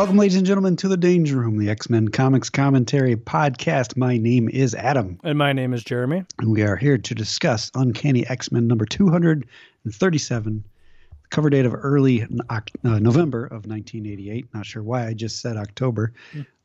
[0.00, 3.98] Welcome, ladies and gentlemen, to the Danger Room, the X Men Comics Commentary Podcast.
[3.98, 6.24] My name is Adam, And my name is Jeremy.
[6.38, 10.64] and we are here to discuss Uncanny X Men number 237,
[11.22, 14.46] the cover date of early uh, November of 1988.
[14.54, 16.14] Not sure why I just said October,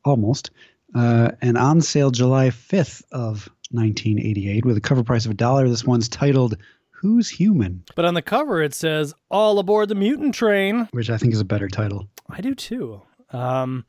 [0.02, 0.50] almost.
[0.94, 5.68] Uh, and on sale July 5th of 1988 with a cover price of a dollar.
[5.68, 6.56] This one's titled
[6.90, 10.88] Who's Human, But on the cover, it says, All aboard the mutant train.
[10.92, 12.08] which I think is a better title.
[12.30, 13.02] I do too.
[13.36, 13.84] Um,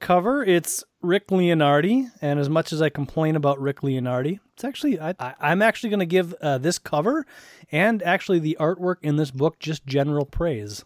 [0.00, 2.10] cover, it's Rick Leonardi.
[2.20, 6.00] And as much as I complain about Rick Leonardi, it's actually, I, I'm actually going
[6.00, 7.26] to give uh, this cover
[7.70, 10.84] and actually the artwork in this book just general praise.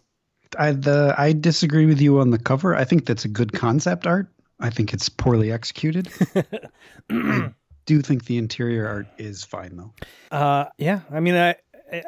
[0.59, 2.75] I the I disagree with you on the cover.
[2.75, 4.27] I think that's a good concept art.
[4.59, 6.09] I think it's poorly executed.
[7.09, 7.51] I
[7.87, 9.93] do think the interior art is fine though.
[10.31, 11.55] Uh, yeah, I mean, I,
[11.91, 12.03] I,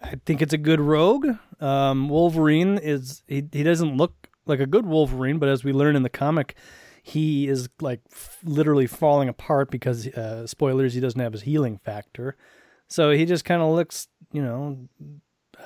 [0.00, 1.26] I think it's a good rogue.
[1.60, 5.96] Um, Wolverine is he, he doesn't look like a good Wolverine, but as we learn
[5.96, 6.56] in the comic,
[7.02, 11.78] he is like f- literally falling apart because uh, spoilers, he doesn't have his healing
[11.78, 12.36] factor.
[12.88, 14.88] So he just kind of looks, you know,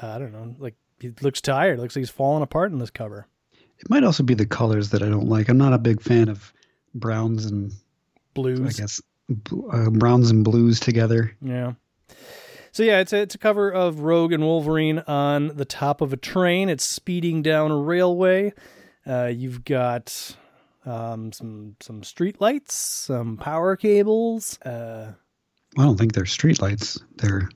[0.02, 1.78] I don't know, like he looks tired.
[1.78, 3.27] Looks like he's falling apart in this cover.
[3.78, 5.48] It might also be the colors that I don't like.
[5.48, 6.52] I'm not a big fan of
[6.95, 7.72] browns and
[8.34, 8.61] Blues.
[8.61, 9.00] I guess
[9.72, 11.36] uh, browns and blues together.
[11.41, 11.72] Yeah.
[12.75, 16.12] So yeah, it's a, it's a cover of Rogue and Wolverine on the top of
[16.12, 16.69] a train.
[16.69, 18.53] It's speeding down a railway.
[19.06, 20.36] Uh, you've got
[20.84, 24.61] um, some some street lights, some power cables.
[24.62, 25.12] Uh,
[25.78, 26.98] I don't think they're street lights.
[27.19, 27.48] They're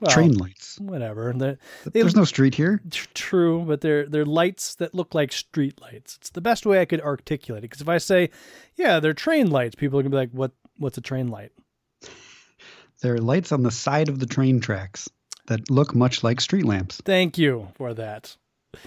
[0.00, 0.80] well, train lights.
[0.80, 1.34] Whatever.
[1.36, 1.58] They're,
[1.92, 2.80] There's no street here.
[3.12, 6.16] true, but they're they're lights that look like street lights.
[6.16, 7.68] It's the best way I could articulate it.
[7.68, 8.30] Because if I say,
[8.76, 11.52] yeah, they're train lights, people are gonna be like, what What's a train light?
[13.04, 15.10] They're lights on the side of the train tracks
[15.48, 17.02] that look much like street lamps.
[17.04, 18.34] Thank you for that.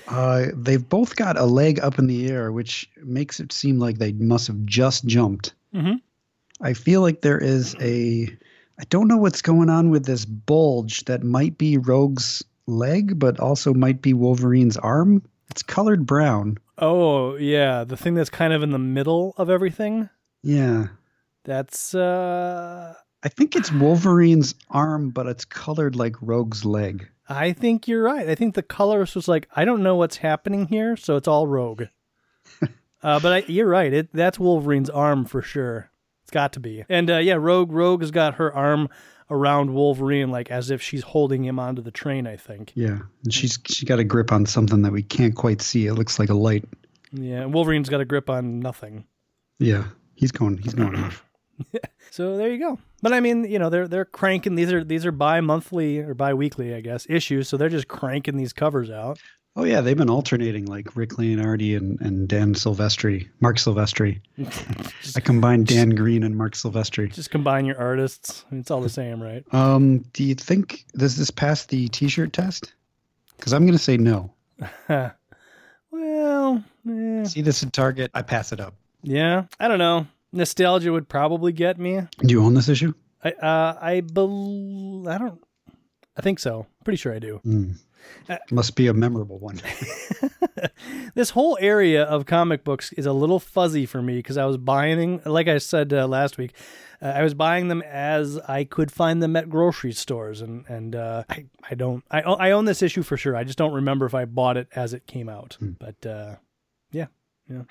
[0.07, 3.99] Uh, they've both got a leg up in the air, which makes it seem like
[3.99, 5.53] they must have just jumped.
[5.71, 6.01] Mhm.
[6.59, 8.27] I feel like there is a.
[8.79, 13.39] I don't know what's going on with this bulge that might be Rogue's leg, but
[13.39, 15.21] also might be Wolverine's arm.
[15.51, 16.57] It's colored brown.
[16.79, 20.09] Oh yeah, the thing that's kind of in the middle of everything.
[20.41, 20.87] Yeah.
[21.43, 27.07] That's uh I think it's Wolverine's arm, but it's colored like Rogue's leg.
[27.27, 28.29] I think you're right.
[28.29, 31.47] I think the colorist was like, I don't know what's happening here, so it's all
[31.47, 31.83] rogue.
[32.61, 33.91] uh, but I, you're right.
[33.91, 35.89] It that's Wolverine's arm for sure.
[36.23, 36.85] It's got to be.
[36.89, 38.89] And uh, yeah, Rogue Rogue has got her arm
[39.29, 42.27] around Wolverine, like as if she's holding him onto the train.
[42.27, 42.71] I think.
[42.75, 42.99] Yeah.
[43.23, 45.87] And she's she got a grip on something that we can't quite see.
[45.87, 46.65] It looks like a light.
[47.11, 49.05] Yeah, Wolverine's got a grip on nothing.
[49.59, 49.85] Yeah.
[50.15, 51.23] He's going he's going off.
[52.11, 52.79] So there you go.
[53.01, 56.73] But I mean, you know, they're they're cranking these are these are bi-monthly or bi-weekly,
[56.73, 57.47] I guess, issues.
[57.47, 59.19] So they're just cranking these covers out.
[59.55, 64.19] Oh yeah, they've been alternating like Rick Leonardi and, and Dan Silvestri, Marc Silvestri.
[65.15, 67.11] I combined Dan Green and Marc Silvestri.
[67.11, 68.45] Just combine your artists.
[68.51, 69.43] It's all the same, right?
[69.53, 72.73] Um, do you think does this pass the T-shirt test?
[73.35, 74.31] Because I'm gonna say no.
[75.91, 78.73] well, eh, See this at Target, I pass it up.
[79.03, 80.05] yeah, I don't know.
[80.31, 82.01] Nostalgia would probably get me.
[82.19, 82.93] Do you own this issue?
[83.23, 85.41] I uh, I bel I don't.
[86.15, 86.65] I think so.
[86.83, 87.37] Pretty sure I do.
[87.43, 87.71] Hmm.
[88.29, 89.61] Uh, Must be a memorable one.
[91.15, 94.57] this whole area of comic books is a little fuzzy for me because I was
[94.57, 96.53] buying, like I said uh, last week,
[97.01, 100.95] uh, I was buying them as I could find them at grocery stores, and and
[100.95, 103.35] uh, I I don't I I own this issue for sure.
[103.35, 105.57] I just don't remember if I bought it as it came out.
[105.59, 106.35] But uh,
[106.91, 107.07] yeah,
[107.49, 107.63] yeah.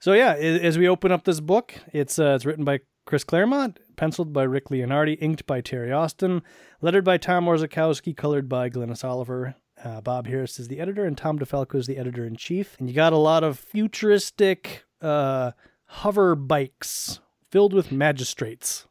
[0.00, 3.80] So yeah, as we open up this book, it's uh, it's written by Chris Claremont,
[3.96, 6.42] penciled by Rick Leonardi, inked by Terry Austin,
[6.80, 9.56] lettered by Tom Orzechowski, colored by Glynis Oliver.
[9.82, 12.76] Uh, Bob Harras is the editor, and Tom DeFalco is the editor in chief.
[12.78, 15.52] And you got a lot of futuristic uh,
[15.86, 17.20] hover bikes
[17.50, 18.86] filled with magistrates.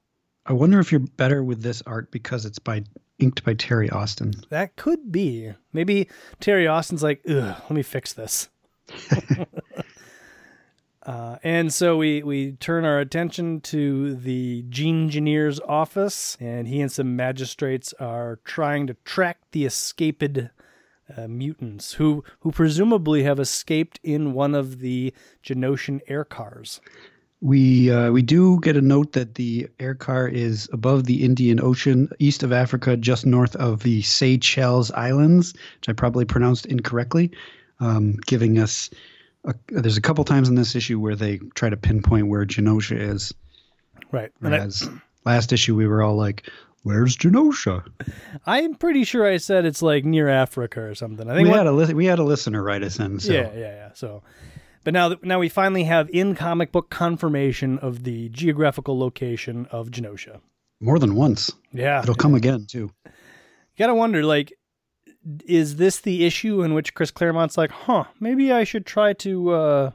[0.46, 2.84] I wonder if you're better with this art because it's by
[3.20, 4.34] inked by Terry Austin.
[4.50, 5.52] That could be.
[5.74, 6.10] Maybe
[6.40, 8.50] Terry Austin's like, ugh, let me fix this.
[11.08, 16.82] uh, and so we, we turn our attention to the Gene Engineer's office, and he
[16.82, 20.38] and some magistrates are trying to track the escaped
[21.16, 25.14] uh, mutants who, who presumably have escaped in one of the
[25.46, 26.82] Genoshan air cars.
[27.40, 31.62] We uh, we do get a note that the air car is above the Indian
[31.62, 37.32] Ocean, east of Africa, just north of the Seychelles Islands, which I probably pronounced incorrectly,
[37.80, 38.90] um, giving us.
[39.48, 43.00] A, there's a couple times in this issue where they try to pinpoint where Genosha
[43.00, 43.34] is.
[44.12, 44.32] Right.
[44.42, 44.68] And I,
[45.26, 46.50] last issue we were all like,
[46.84, 47.84] "Where's Genosha?"
[48.46, 51.30] I'm pretty sure I said it's like near Africa or something.
[51.30, 53.20] I think We what- had a li- we had a listener write us in.
[53.20, 53.34] So.
[53.34, 53.90] Yeah, yeah, yeah.
[53.94, 54.22] So,
[54.84, 59.90] But now, now we finally have in comic book confirmation of the geographical location of
[59.90, 60.40] Genosha.
[60.80, 61.52] More than once.
[61.74, 62.92] Yeah, It'll come again too.
[63.06, 63.12] You
[63.80, 64.54] gotta wonder, like,
[65.46, 69.50] is this the issue in which Chris Claremont's like, huh, maybe I should try to
[69.52, 69.92] uh,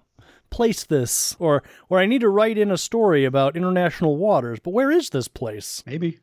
[0.51, 4.59] place this, or or I need to write in a story about international waters.
[4.61, 5.83] But where is this place?
[5.87, 6.19] Maybe.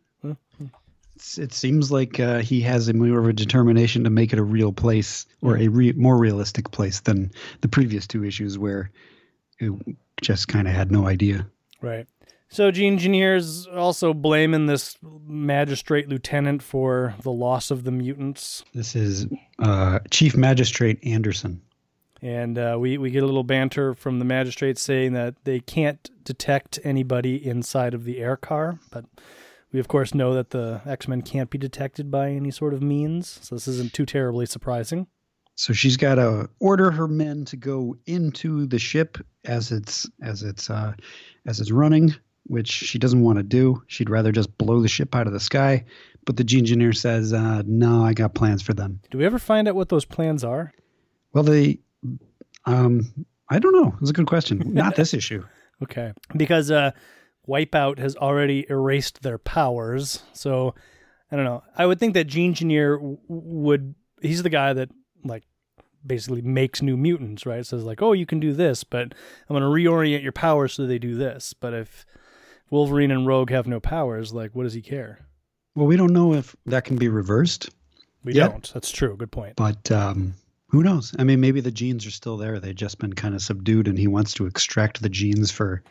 [1.15, 4.39] It's, it seems like uh, he has a more of a determination to make it
[4.39, 8.89] a real place or a re- more realistic place than the previous two issues where
[9.59, 9.73] it
[10.21, 11.45] just kind of had no idea.
[11.81, 12.07] Right.
[12.51, 18.65] So Gene Engineer's also blaming this magistrate lieutenant for the loss of the mutants.
[18.73, 19.27] This is
[19.59, 21.61] uh, Chief Magistrate Anderson.
[22.23, 26.09] And uh, we, we get a little banter from the magistrate saying that they can't
[26.23, 28.79] detect anybody inside of the air car.
[28.89, 29.05] But
[29.71, 32.81] we, of course, know that the X Men can't be detected by any sort of
[32.81, 33.39] means.
[33.43, 35.05] So this isn't too terribly surprising.
[35.55, 40.41] So she's got to order her men to go into the ship as it's as
[40.41, 40.93] it's uh,
[41.45, 42.15] as it's running,
[42.49, 43.83] which she doesn't want to do.
[43.87, 45.85] She'd rather just blow the ship out of the sky.
[46.25, 49.39] But the Gene Engineer says, uh, "No, I got plans for them." Do we ever
[49.39, 50.73] find out what those plans are?
[51.31, 51.79] Well, they,
[52.65, 53.95] um, I don't know.
[54.01, 54.61] It's a good question.
[54.65, 55.45] Not this issue.
[55.81, 56.91] Okay, because uh,
[57.47, 60.75] Wipeout has already erased their powers, so
[61.31, 61.63] I don't know.
[61.77, 63.95] I would think that Gene Engineer w- would.
[64.21, 64.89] He's the guy that
[65.23, 65.43] like
[66.05, 67.65] basically makes new mutants, right?
[67.65, 70.85] Says like, oh, you can do this, but I'm going to reorient your powers so
[70.85, 71.53] they do this.
[71.53, 72.05] But if
[72.71, 75.19] Wolverine and Rogue have no powers, like, what does he care?
[75.75, 77.69] Well, we don't know if that can be reversed,
[78.23, 78.49] We Yeah.
[78.49, 78.69] don't.
[78.73, 79.15] That's true.
[79.15, 79.55] Good point.
[79.55, 80.33] but um,
[80.67, 81.15] who knows?
[81.17, 82.59] I mean, maybe the genes are still there.
[82.59, 85.81] They've just been kind of subdued, and he wants to extract the genes for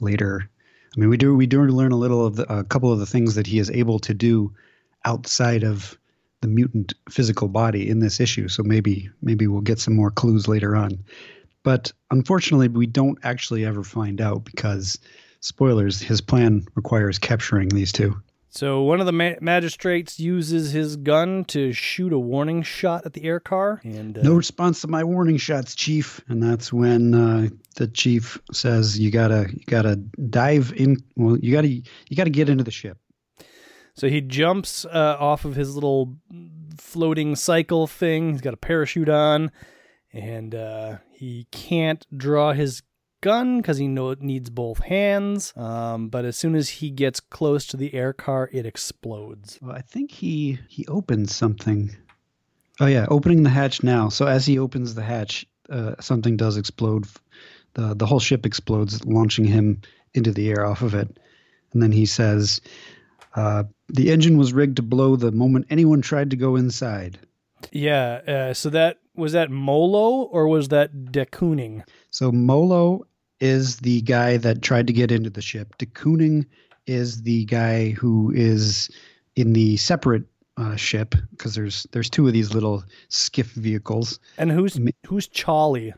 [0.00, 0.48] later.
[0.94, 3.06] I mean, we do we do learn a little of the, a couple of the
[3.06, 4.52] things that he is able to do
[5.06, 5.96] outside of
[6.42, 8.48] the mutant physical body in this issue.
[8.48, 11.02] So maybe maybe we'll get some more clues later on.
[11.62, 14.98] But unfortunately, we don't actually ever find out because
[15.42, 16.00] spoilers.
[16.00, 18.16] His plan requires capturing these two.
[18.54, 23.14] So one of the ma- magistrates uses his gun to shoot a warning shot at
[23.14, 26.20] the air car, and uh, No response to my warning shots, Chief.
[26.28, 30.98] And that's when uh, the chief says, "You gotta, you gotta dive in.
[31.16, 32.98] Well, you gotta, you gotta get into the ship."
[33.94, 36.16] So he jumps uh, off of his little
[36.78, 38.32] floating cycle thing.
[38.32, 39.50] He's got a parachute on,
[40.12, 42.82] and uh, he can't draw his
[43.22, 45.54] gun because he know it needs both hands.
[45.56, 49.58] Um, but as soon as he gets close to the air car, it explodes.
[49.62, 51.96] Well, I think he he opens something.
[52.80, 54.10] Oh yeah, opening the hatch now.
[54.10, 57.06] So as he opens the hatch, uh, something does explode.
[57.74, 59.80] the The whole ship explodes, launching him
[60.12, 61.16] into the air off of it.
[61.72, 62.60] And then he says,
[63.34, 67.18] uh, "The engine was rigged to blow the moment anyone tried to go inside."
[67.70, 68.20] Yeah.
[68.26, 71.84] Uh, so that was that Molo or was that de Kooning?
[72.10, 73.06] So Molo
[73.42, 75.76] is the guy that tried to get into the ship.
[75.76, 76.46] De Kooning
[76.86, 78.88] is the guy who is
[79.34, 80.22] in the separate
[80.56, 84.20] uh, ship because there's there's two of these little skiff vehicles.
[84.38, 85.92] And who's who's Charlie?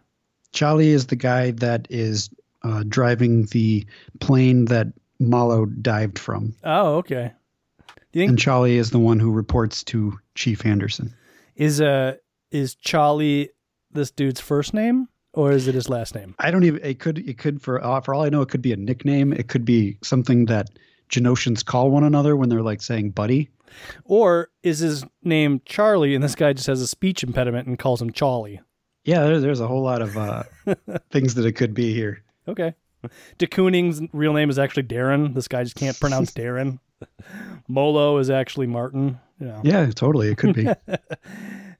[0.52, 2.30] Charlie is the guy that is
[2.62, 3.86] uh, driving the
[4.20, 4.86] plane that
[5.20, 7.32] Malo dived from, Oh, okay.
[8.12, 11.12] Think and Charlie is the one who reports to Chief Anderson.
[11.56, 12.14] is uh
[12.50, 13.50] is Charlie
[13.92, 16.34] this dude's first name or is it his last name?
[16.38, 16.84] I don't even.
[16.84, 17.18] It could.
[17.18, 19.32] It could for uh, for all I know, it could be a nickname.
[19.32, 20.70] It could be something that
[21.10, 23.50] Genoshans call one another when they're like saying "buddy."
[24.04, 28.00] Or is his name Charlie and this guy just has a speech impediment and calls
[28.00, 28.60] him Charlie?
[29.04, 30.44] Yeah, there, there's a whole lot of uh,
[31.10, 32.22] things that it could be here.
[32.48, 32.74] Okay.
[33.36, 35.34] De Kooning's real name is actually Darren.
[35.34, 36.78] This guy just can't pronounce Darren.
[37.68, 39.18] Molo is actually Martin.
[39.44, 39.60] You know.
[39.62, 40.28] Yeah, totally.
[40.28, 40.68] It could be.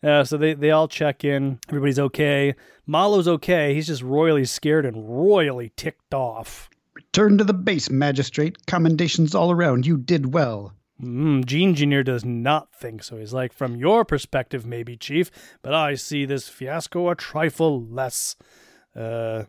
[0.02, 1.58] Uh, so they, they all check in.
[1.70, 2.54] Everybody's okay.
[2.86, 3.72] Malo's okay.
[3.72, 6.68] He's just royally scared and royally ticked off.
[6.94, 8.66] Return to the base, magistrate.
[8.66, 9.86] Commendations all around.
[9.86, 10.74] You did well.
[11.02, 13.16] Mm, Genegineer does not think so.
[13.16, 15.30] He's like, from your perspective, maybe, Chief,
[15.62, 18.36] but I see this fiasco a trifle less
[18.94, 19.44] uh,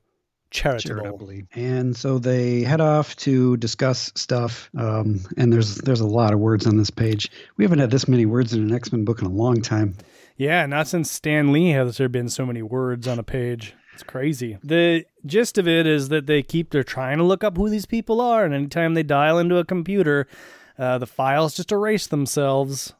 [0.51, 1.01] charitable.
[1.01, 1.45] Charitably.
[1.53, 4.69] And so they head off to discuss stuff.
[4.77, 7.29] Um, and there's there's a lot of words on this page.
[7.57, 9.95] We haven't had this many words in an X Men book in a long time.
[10.37, 13.73] Yeah, not since Stan Lee has there been so many words on a page.
[13.93, 14.57] It's crazy.
[14.61, 17.85] The gist of it is that they keep they're trying to look up who these
[17.85, 20.27] people are, and anytime they dial into a computer,
[20.77, 22.93] uh, the files just erase themselves.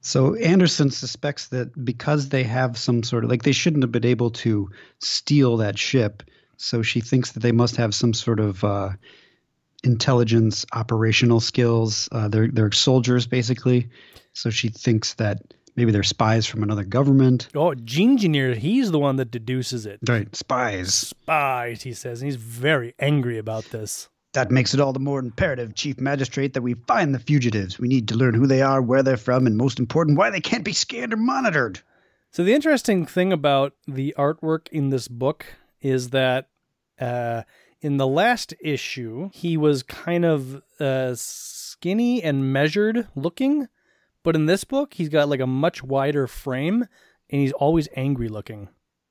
[0.00, 4.06] So Anderson suspects that because they have some sort of like they shouldn't have been
[4.06, 4.68] able to
[5.00, 6.22] steal that ship.
[6.62, 8.90] So she thinks that they must have some sort of uh,
[9.82, 12.08] intelligence, operational skills.
[12.12, 13.88] Uh, they're they're soldiers basically.
[14.32, 15.42] So she thinks that
[15.74, 17.48] Maybe they're spies from another government.
[17.54, 20.00] Oh, Gene Engineer, he's the one that deduces it.
[20.06, 20.94] Right, spies.
[20.94, 24.08] Spies, he says, and he's very angry about this.
[24.34, 27.78] That makes it all the more imperative, Chief Magistrate, that we find the fugitives.
[27.78, 30.40] We need to learn who they are, where they're from, and most important, why they
[30.40, 31.80] can't be scanned or monitored.
[32.30, 35.46] So the interesting thing about the artwork in this book
[35.80, 36.48] is that
[37.00, 37.42] uh,
[37.80, 43.68] in the last issue, he was kind of uh, skinny and measured looking,
[44.22, 46.86] but in this book, he's got like a much wider frame,
[47.30, 48.68] and he's always angry looking.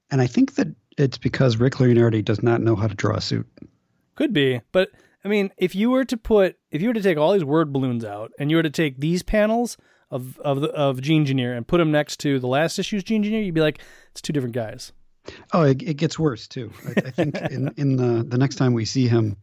[0.09, 3.21] And I think that it's because Rick Leonardi does not know how to draw a
[3.21, 3.47] suit.
[4.15, 4.89] Could be, but
[5.23, 7.73] I mean, if you were to put, if you were to take all these word
[7.73, 9.77] balloons out, and you were to take these panels
[10.09, 13.17] of of the, of Gene Engineer and put them next to the last issue's Gene
[13.17, 14.93] Engineer, you'd be like, it's two different guys.
[15.53, 16.71] Oh, it, it gets worse too.
[16.85, 19.37] I, I think in, in the the next time we see him,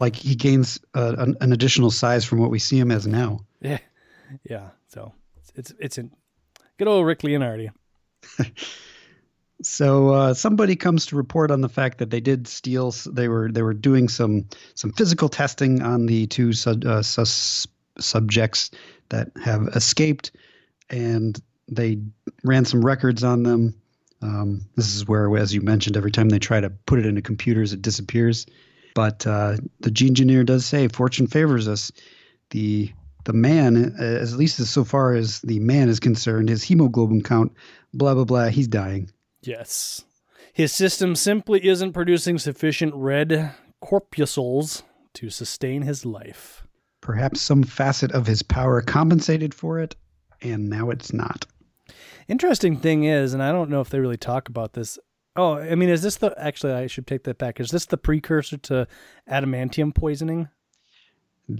[0.00, 3.40] like he gains uh, an, an, additional size from what we see him as now.
[3.60, 3.78] Yeah,
[4.48, 4.70] yeah.
[4.88, 6.10] So it's it's, it's in
[6.78, 7.70] good old Rick Leonardi.
[9.62, 12.92] so uh, somebody comes to report on the fact that they did steal.
[13.06, 17.66] They were they were doing some some physical testing on the two sub, uh, sus,
[17.98, 18.70] subjects
[19.08, 20.32] that have escaped,
[20.90, 21.98] and they
[22.44, 23.74] ran some records on them
[24.24, 27.20] um, this is where, as you mentioned, every time they try to put it into
[27.20, 28.46] computers, it disappears.
[28.94, 31.92] But uh, the gene engineer does say fortune favors us.
[32.50, 32.90] The
[33.24, 37.22] the man, uh, at least as so far as the man is concerned, his hemoglobin
[37.22, 37.52] count,
[37.92, 39.10] blah blah blah, he's dying.
[39.42, 40.04] Yes,
[40.54, 46.66] his system simply isn't producing sufficient red corpuscles to sustain his life.
[47.02, 49.96] Perhaps some facet of his power compensated for it,
[50.40, 51.44] and now it's not.
[52.28, 54.98] Interesting thing is, and I don't know if they really talk about this.
[55.36, 56.72] Oh, I mean, is this the actually?
[56.72, 57.60] I should take that back.
[57.60, 58.86] Is this the precursor to
[59.28, 60.48] adamantium poisoning?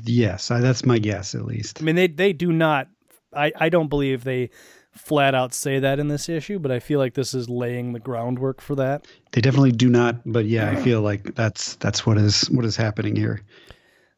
[0.04, 1.82] Yes, I, that's my guess, at least.
[1.82, 2.88] I mean, they they do not.
[3.34, 4.50] I I don't believe they
[4.92, 7.98] flat out say that in this issue, but I feel like this is laying the
[7.98, 9.06] groundwork for that.
[9.32, 12.76] They definitely do not, but yeah, I feel like that's that's what is what is
[12.76, 13.42] happening here.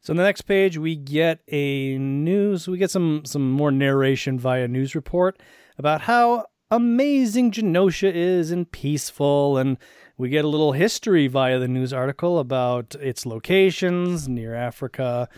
[0.01, 2.67] So on the next page, we get a news.
[2.67, 5.41] We get some some more narration via news report
[5.77, 9.77] about how amazing Genosha is and peaceful, and
[10.17, 15.29] we get a little history via the news article about its locations near Africa,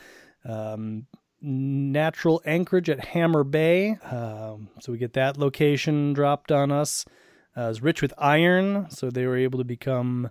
[0.45, 1.05] um,
[1.41, 3.97] natural anchorage at Hammer Bay.
[4.11, 7.05] Um, so we get that location dropped on us.
[7.57, 10.29] Uh, it's rich with iron, so they were able to become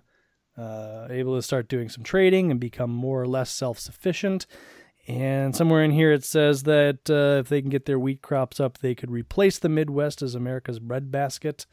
[0.57, 4.45] uh, able to start doing some trading and become more or less self sufficient.
[5.09, 8.59] And somewhere in here it says that uh, if they can get their wheat crops
[8.59, 11.65] up, they could replace the Midwest as America's breadbasket.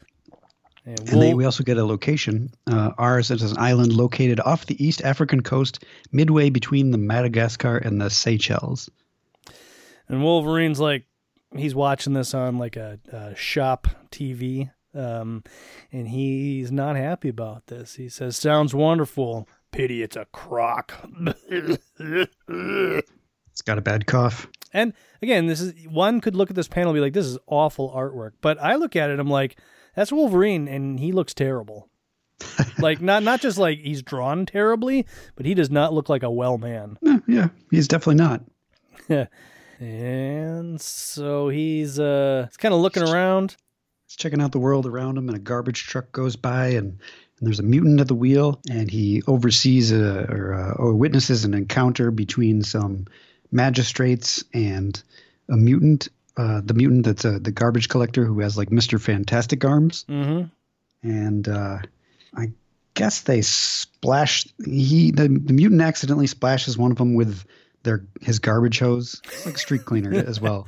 [0.85, 2.49] And, and they, we also get a location.
[2.65, 7.77] Uh, ours is an island located off the East African coast, midway between the Madagascar
[7.77, 8.89] and the Seychelles.
[10.09, 11.05] And Wolverine's like,
[11.55, 15.43] he's watching this on like a, a shop TV, um,
[15.91, 17.95] and he's not happy about this.
[17.95, 19.47] He says, "Sounds wonderful.
[19.71, 20.93] Pity it's a crock."
[23.57, 24.47] It's got a bad cough.
[24.71, 27.39] And again, this is one could look at this panel and be like, this is
[27.47, 28.33] awful artwork.
[28.39, 29.59] But I look at it, I'm like,
[29.95, 31.89] that's Wolverine, and he looks terrible.
[32.77, 36.29] like not not just like he's drawn terribly, but he does not look like a
[36.29, 36.99] well man.
[37.01, 38.43] Yeah, yeah he's definitely not.
[39.79, 43.55] and so he's uh he's kind of looking around.
[44.05, 46.99] He's checking out the world around him, and a garbage truck goes by, and,
[47.39, 51.43] and there's a mutant at the wheel, and he oversees a, or, uh, or witnesses
[51.43, 53.07] an encounter between some
[53.51, 55.01] magistrates and
[55.49, 59.63] a mutant, uh, the mutant that's a, the garbage collector who has like Mister Fantastic
[59.65, 60.45] arms, mm-hmm.
[61.07, 61.79] and uh,
[62.35, 62.51] I
[62.93, 64.47] guess they splash.
[64.63, 67.45] He the, the mutant accidentally splashes one of them with
[67.83, 70.67] their his garbage hose, it's like street cleaner as well.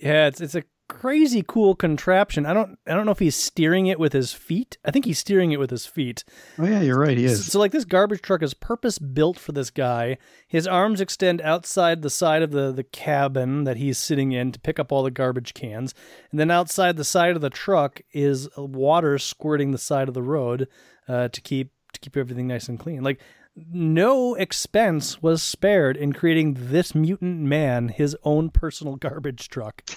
[0.00, 2.44] Yeah, it's it's a crazy cool contraption.
[2.44, 4.76] I don't I don't know if he's steering it with his feet.
[4.84, 6.22] I think he's steering it with his feet.
[6.58, 7.16] Oh yeah, you're right.
[7.16, 7.44] He is.
[7.46, 10.18] So, so like this garbage truck is purpose built for this guy.
[10.46, 14.60] His arms extend outside the side of the the cabin that he's sitting in to
[14.60, 15.94] pick up all the garbage cans,
[16.30, 20.22] and then outside the side of the truck is water squirting the side of the
[20.22, 20.68] road
[21.08, 23.02] uh, to keep to keep everything nice and clean.
[23.02, 23.18] Like
[23.56, 29.82] no expense was spared in creating this mutant man his own personal garbage truck.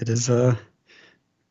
[0.00, 0.56] it is a uh,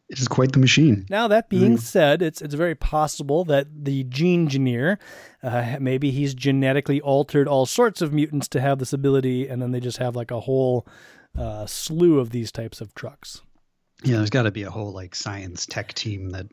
[0.10, 1.06] it is quite the machine.
[1.10, 1.80] Now that being mm.
[1.80, 5.00] said, it's it's very possible that the gene engineer,
[5.44, 9.72] uh, maybe he's genetically altered all sorts of mutants to have this ability, and then
[9.72, 10.88] they just have like a whole
[11.38, 13.42] uh, slew of these types of trucks.
[14.04, 16.48] Yeah, there's got to be a whole like science tech team that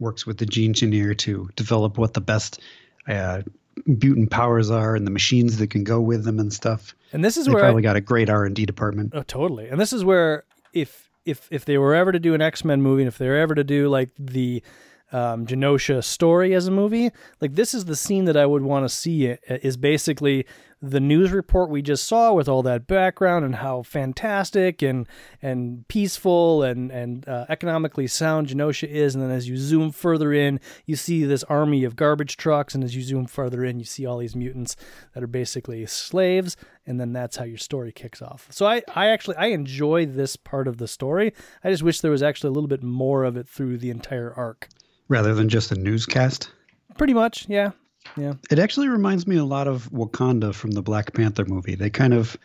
[0.00, 2.60] works with the gene engineer to develop what the best
[3.06, 3.42] uh,
[3.86, 6.94] mutant powers are and the machines that can go with them and stuff.
[7.12, 9.12] And this is where they where probably I, got a great R and D department.
[9.14, 9.68] Oh, totally.
[9.68, 12.82] And this is where if if if they were ever to do an X Men
[12.82, 14.62] movie, and if they were ever to do like the
[15.12, 17.10] um, Genosha story as a movie,
[17.40, 19.26] like this is the scene that I would want to see.
[19.26, 20.46] It is basically
[20.80, 25.06] the news report we just saw with all that background and how fantastic and
[25.42, 30.32] and peaceful and and uh, economically sound Genosha is, and then as you zoom further
[30.32, 33.84] in, you see this army of garbage trucks, and as you zoom further in, you
[33.84, 34.76] see all these mutants
[35.14, 38.46] that are basically slaves, and then that's how your story kicks off.
[38.50, 41.32] So I I actually I enjoy this part of the story.
[41.64, 44.32] I just wish there was actually a little bit more of it through the entire
[44.32, 44.68] arc,
[45.08, 46.50] rather than just a newscast.
[46.96, 47.70] Pretty much, yeah.
[48.16, 48.34] Yeah.
[48.50, 51.74] It actually reminds me a lot of Wakanda from the Black Panther movie.
[51.74, 52.36] They kind of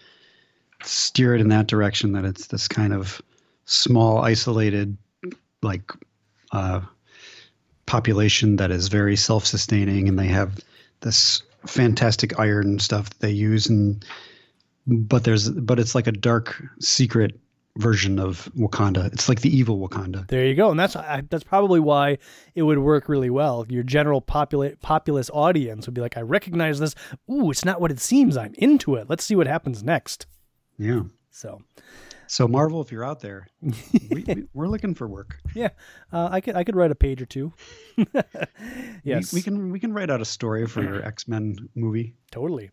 [0.84, 3.22] steer it in that direction that it's this kind of
[3.66, 4.98] small, isolated,
[5.62, 5.92] like
[6.52, 6.82] uh,
[7.86, 10.60] population that is very self-sustaining, and they have
[11.02, 14.06] this fantastic iron stuff that they use, and
[14.86, 17.40] but there's but it's like a dark secret
[17.78, 19.12] version of Wakanda.
[19.14, 20.28] It's like the evil Wakanda.
[20.28, 22.18] There you go, and that's I, that's probably why
[22.56, 23.66] it would work really well.
[23.70, 26.96] Your general popula- populous audience would be like, "I recognize this.
[27.30, 28.38] Ooh, it's not what it seems.
[28.38, 29.10] I'm into it.
[29.10, 30.28] Let's see what happens next."
[30.78, 31.04] Yeah.
[31.32, 31.62] So.
[32.26, 33.48] So Marvel, if you're out there,
[34.10, 34.26] we,
[34.58, 35.38] are looking for work.
[35.54, 35.70] Yeah,
[36.12, 37.54] uh, I could I could write a page or two.
[39.04, 42.16] yes, we, we, can we can write out a story for your X Men movie.
[42.32, 42.72] Totally.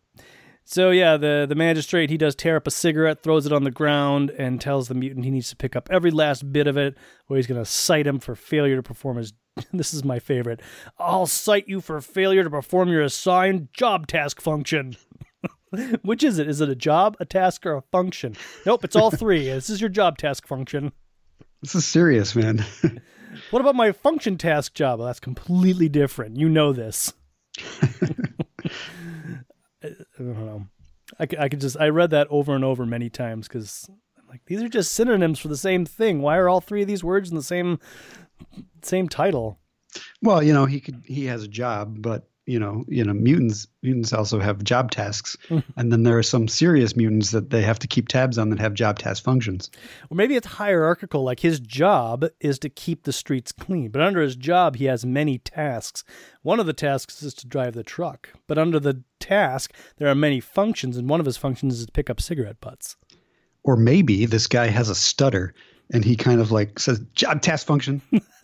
[0.63, 3.71] So yeah, the the magistrate he does tear up a cigarette, throws it on the
[3.71, 6.97] ground, and tells the mutant he needs to pick up every last bit of it,
[7.27, 9.33] or he's going to cite him for failure to perform his.
[9.73, 10.61] this is my favorite.
[10.97, 14.95] I'll cite you for failure to perform your assigned job task function.
[16.03, 16.47] Which is it?
[16.47, 18.35] Is it a job, a task, or a function?
[18.65, 19.45] Nope, it's all three.
[19.45, 20.91] this is your job task function.
[21.61, 22.65] This is serious, man.
[23.51, 24.99] what about my function task job?
[24.99, 26.37] Well, that's completely different.
[26.37, 27.13] You know this.
[30.29, 30.67] I don't know.
[31.19, 34.27] I could, I could just I read that over and over many times because I'm
[34.29, 36.21] like these are just synonyms for the same thing.
[36.21, 37.79] Why are all three of these words in the same
[38.81, 39.59] same title?
[40.21, 43.67] Well, you know, he could he has a job, but you know, you know, mutants
[43.83, 45.59] mutants also have job tasks, hmm.
[45.77, 48.59] and then there are some serious mutants that they have to keep tabs on that
[48.59, 49.69] have job task functions.
[50.09, 51.23] Or maybe it's hierarchical.
[51.23, 55.05] Like his job is to keep the streets clean, but under his job he has
[55.05, 56.03] many tasks.
[56.41, 60.15] One of the tasks is to drive the truck, but under the task there are
[60.15, 62.97] many functions, and one of his functions is to pick up cigarette butts.
[63.63, 65.53] Or maybe this guy has a stutter
[65.91, 68.01] and he kind of like says job task function.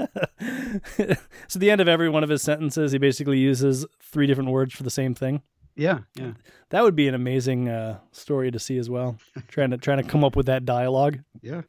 [1.48, 4.74] so the end of every one of his sentences, he basically uses three different words
[4.74, 5.42] for the same thing.
[5.76, 6.32] Yeah, yeah.
[6.70, 9.18] That would be an amazing uh, story to see as well.
[9.48, 11.20] trying to trying to come up with that dialogue.
[11.42, 11.62] Yeah.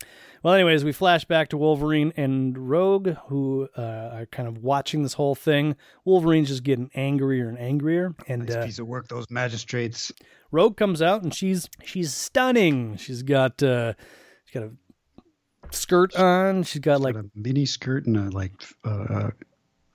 [0.43, 5.03] Well, anyways, we flash back to Wolverine and Rogue, who uh, are kind of watching
[5.03, 5.77] this whole thing.
[6.07, 8.15] Wolverine's just getting angrier and angrier.
[8.29, 10.11] And nice uh, piece of work, those magistrates.
[10.51, 12.97] Rogue comes out and she's she's stunning.
[12.97, 13.93] She's got uh,
[14.47, 14.73] she's got a
[15.75, 16.63] skirt on.
[16.63, 18.53] She's got She's like got a mini skirt and a like
[18.85, 19.31] uh, uh,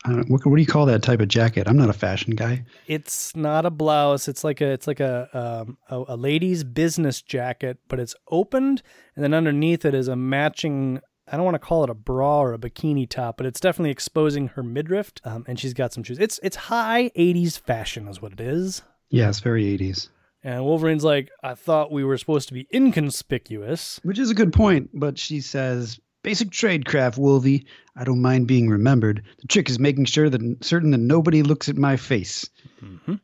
[0.06, 1.68] I don't what, what do you call that type of jacket?
[1.68, 2.66] I'm not a fashion guy.
[2.88, 4.28] It's not a blouse.
[4.28, 8.82] It's like a it's like a um, a, a lady's business jacket, but it's opened,
[9.16, 12.42] and then underneath it is a matching I don't want to call it a bra
[12.42, 15.14] or a bikini top, but it's definitely exposing her midriff.
[15.24, 16.20] Um, and she's got some shoes.
[16.20, 18.82] It's it's high '80s fashion, is what it is.
[19.10, 20.10] Yeah, it's very '80s.
[20.44, 24.00] And Wolverine's like, I thought we were supposed to be inconspicuous.
[24.04, 27.66] Which is a good point, but she says, Basic tradecraft, Wolvie.
[27.98, 29.24] I don't mind being remembered.
[29.40, 32.50] The trick is making sure that certain that nobody looks at my face.
[32.82, 33.16] Mm-hmm.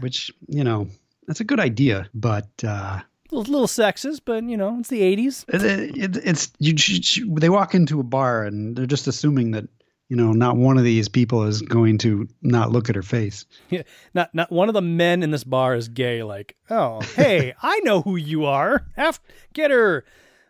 [0.00, 0.88] Which, you know,
[1.28, 5.02] that's a good idea, but uh, a little, little sexist, but you know, it's the
[5.02, 5.44] '80s.
[5.48, 5.62] It,
[5.96, 9.68] it, it's you, you, They walk into a bar and they're just assuming that
[10.10, 13.46] you know, not one of these people is going to not look at her face.
[13.70, 16.24] Yeah, not not one of the men in this bar is gay.
[16.24, 18.84] Like, oh, hey, I know who you are.
[18.96, 19.20] F-
[19.54, 20.04] get her.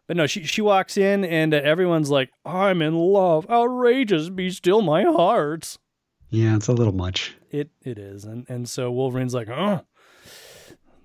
[0.07, 3.49] But no, she she walks in and uh, everyone's like, I'm in love.
[3.51, 5.77] Outrageous, be still my heart.
[6.31, 7.37] Yeah, it's a little much.
[7.51, 9.83] It it is, and and so Wolverine's like, oh,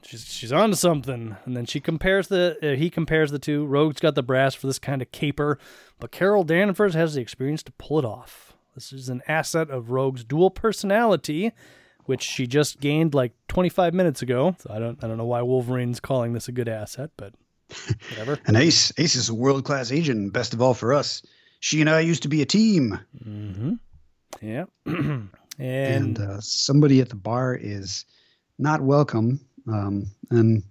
[0.03, 1.35] she's she's on to something.
[1.45, 3.65] And then she compares the uh, he compares the two.
[3.65, 5.59] Rogue's got the brass for this kind of caper,
[5.99, 8.44] but Carol Danvers has the experience to pull it off.
[8.75, 11.53] This is an asset of Rogue's dual personality,
[12.05, 14.55] which she just gained like 25 minutes ago.
[14.59, 17.33] So I don't I don't know why Wolverine's calling this a good asset, but
[18.09, 18.37] whatever.
[18.45, 20.33] and Ace Ace is a world class agent.
[20.33, 21.21] Best of all for us,
[21.61, 22.99] she and I used to be a team.
[23.25, 23.73] Mm-hmm.
[24.41, 24.65] Yeah.
[24.85, 28.03] and, and uh, somebody at the bar is
[28.59, 30.63] not welcome, um, and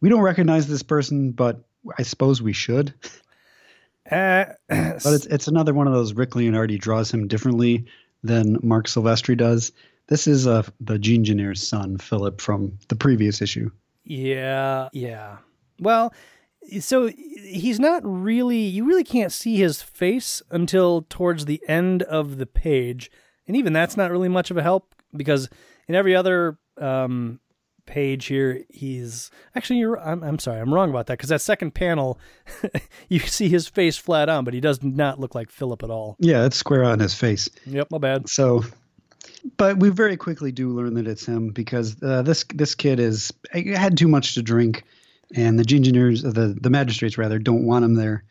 [0.00, 1.64] we don't recognize this person, but
[1.96, 2.92] I suppose we should.
[4.10, 7.84] Uh, but it's it's another one of those Rick Leonardi draws him differently
[8.22, 9.72] than Marc Silvestri does.
[10.08, 13.70] This is uh, the Gene Engineer's son, Philip, from the previous issue.
[14.04, 15.38] Yeah, yeah.
[15.80, 16.14] Well,
[16.80, 22.38] so he's not really you really can't see his face until towards the end of
[22.38, 23.10] the page
[23.46, 25.48] and even that's not really much of a help because
[25.86, 27.40] in every other um,
[27.86, 31.72] page here he's actually you're I'm, I'm sorry i'm wrong about that because that second
[31.72, 32.18] panel
[33.08, 36.16] you see his face flat on but he does not look like philip at all
[36.18, 37.48] Yeah, it's square on his face.
[37.64, 38.64] yep my bad So,
[39.56, 43.32] but we very quickly do learn that it's him because uh, this this kid is
[43.52, 44.82] had too much to drink,
[45.34, 48.24] and the engineers, the the magistrates rather, don't want him there,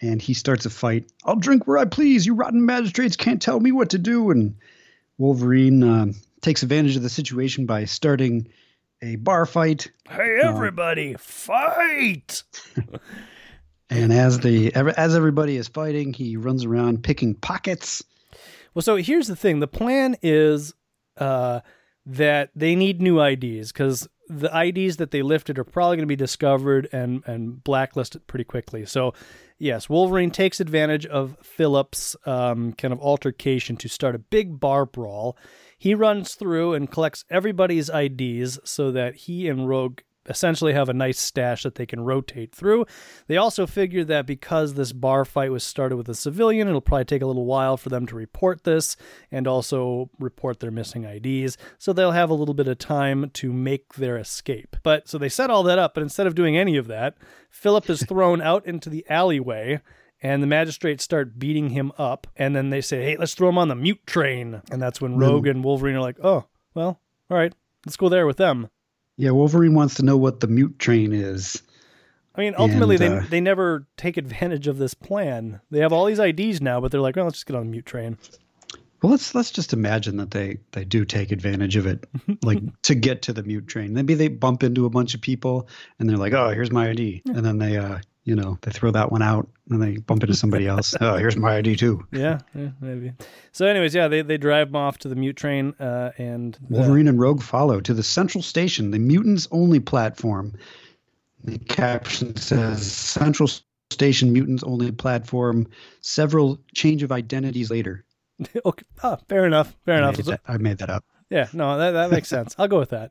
[0.00, 1.10] and he starts a fight.
[1.24, 2.26] I'll drink where I please.
[2.26, 4.30] You rotten magistrates can't tell me what to do.
[4.30, 4.56] And
[5.18, 6.06] Wolverine uh,
[6.40, 8.48] takes advantage of the situation by starting
[9.02, 9.90] a bar fight.
[10.08, 12.42] hey everybody fight
[13.88, 18.02] And as the as everybody is fighting, he runs around picking pockets.
[18.74, 19.60] Well, so here's the thing.
[19.60, 20.74] The plan is
[21.18, 21.60] uh,
[22.04, 26.06] that they need new IDs because the IDs that they lifted are probably going to
[26.06, 28.84] be discovered and and blacklisted pretty quickly.
[28.86, 29.14] So,
[29.56, 34.84] yes, Wolverine takes advantage of Phillips' um, kind of altercation to start a big bar
[34.84, 35.38] brawl.
[35.78, 40.94] He runs through and collects everybody's IDs so that he and Rogue essentially have a
[40.94, 42.86] nice stash that they can rotate through.
[43.26, 47.04] They also figure that because this bar fight was started with a civilian, it'll probably
[47.04, 48.96] take a little while for them to report this
[49.30, 51.56] and also report their missing IDs.
[51.78, 54.76] So they'll have a little bit of time to make their escape.
[54.82, 57.16] But so they set all that up, but instead of doing any of that,
[57.50, 59.80] Philip is thrown out into the alleyway.
[60.26, 63.58] And the magistrates start beating him up, and then they say, "Hey, let's throw him
[63.58, 67.36] on the mute train." And that's when Rogue and Wolverine are like, "Oh, well, all
[67.36, 67.54] right,
[67.86, 68.68] let's go there with them."
[69.16, 71.62] Yeah, Wolverine wants to know what the mute train is.
[72.34, 75.60] I mean, ultimately, And, uh, they they never take advantage of this plan.
[75.70, 77.70] They have all these IDs now, but they're like, "Well, let's just get on the
[77.70, 78.18] mute train."
[79.02, 82.04] Well, let's let's just imagine that they they do take advantage of it,
[82.42, 83.94] like to get to the mute train.
[83.94, 85.68] Maybe they bump into a bunch of people
[86.00, 88.90] and they're like, "Oh, here's my ID," and then they, uh, you know, they throw
[88.90, 90.94] that one out and they bump into somebody else.
[91.00, 92.04] oh, here's my ID too.
[92.12, 93.12] Yeah, yeah, maybe.
[93.52, 96.66] So, anyways, yeah, they they drive them off to the mute train, uh, and uh,
[96.68, 100.52] Wolverine and Rogue follow to the central station, the mutants only platform.
[101.44, 103.48] The caption says Central
[103.90, 105.68] Station Mutants only platform,
[106.00, 108.04] several change of identities later.
[108.64, 110.16] okay, ah, fair enough, fair I enough.
[110.16, 111.04] made, that, I made that up.
[111.30, 112.54] Yeah, no, that, that makes sense.
[112.58, 113.10] I'll go with that.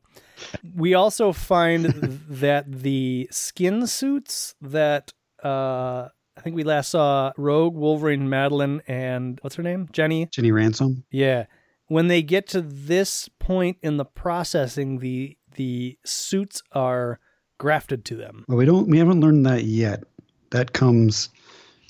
[0.75, 1.85] We also find
[2.29, 5.11] that the skin suits that
[5.43, 9.89] uh, I think we last saw Rogue, Wolverine, Madelyne, and what's her name?
[9.91, 10.27] Jenny.
[10.27, 11.03] Jenny Ransom.
[11.11, 11.45] Yeah.
[11.87, 17.19] When they get to this point in the processing, the the suits are
[17.57, 18.43] grafted to them.
[18.47, 20.03] Well, we don't we haven't learned that yet.
[20.51, 21.29] That comes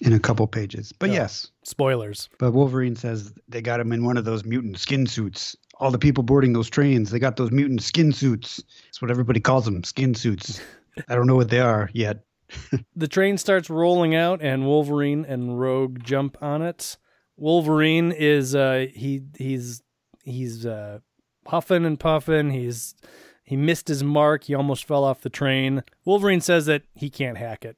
[0.01, 0.91] in a couple pages.
[0.99, 1.13] But Oh.
[1.13, 2.29] yes, Spoilers.
[2.39, 5.55] but Wolverine says they got him in one of those mutant skin suits.
[5.79, 8.63] All the people boarding those trains, they got those mutant skin suits.
[8.85, 10.61] That's what everybody calls them, skin suits.
[11.09, 12.23] I don't know what they are yet.
[12.95, 16.95] The train starts rolling out, and Wolverine and Rogue jump on it.
[17.35, 19.81] Wolverine is uh, he he's
[20.23, 20.99] he's uh,
[21.47, 22.51] huffing and puffing.
[22.51, 22.95] He's
[23.43, 24.45] he missed his mark.
[24.45, 25.83] He almost fell off the train.
[26.05, 27.77] Wolverine says that he can't hack it.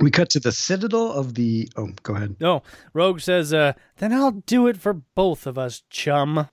[0.00, 1.68] We cut to the citadel of the.
[1.76, 2.36] Oh, go ahead.
[2.40, 2.62] No,
[2.92, 6.48] Rogue says, uh, "Then I'll do it for both of us, chum."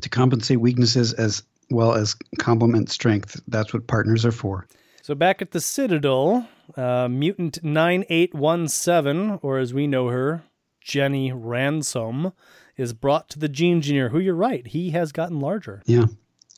[0.00, 3.40] To compensate weaknesses as well as complement strength.
[3.48, 4.66] That's what partners are for.
[5.02, 10.42] So back at the Citadel, uh, Mutant 9817, or as we know her,
[10.80, 12.32] Jenny Ransom,
[12.76, 15.82] is brought to the Gene Engineer, who you're right, he has gotten larger.
[15.86, 16.06] Yeah.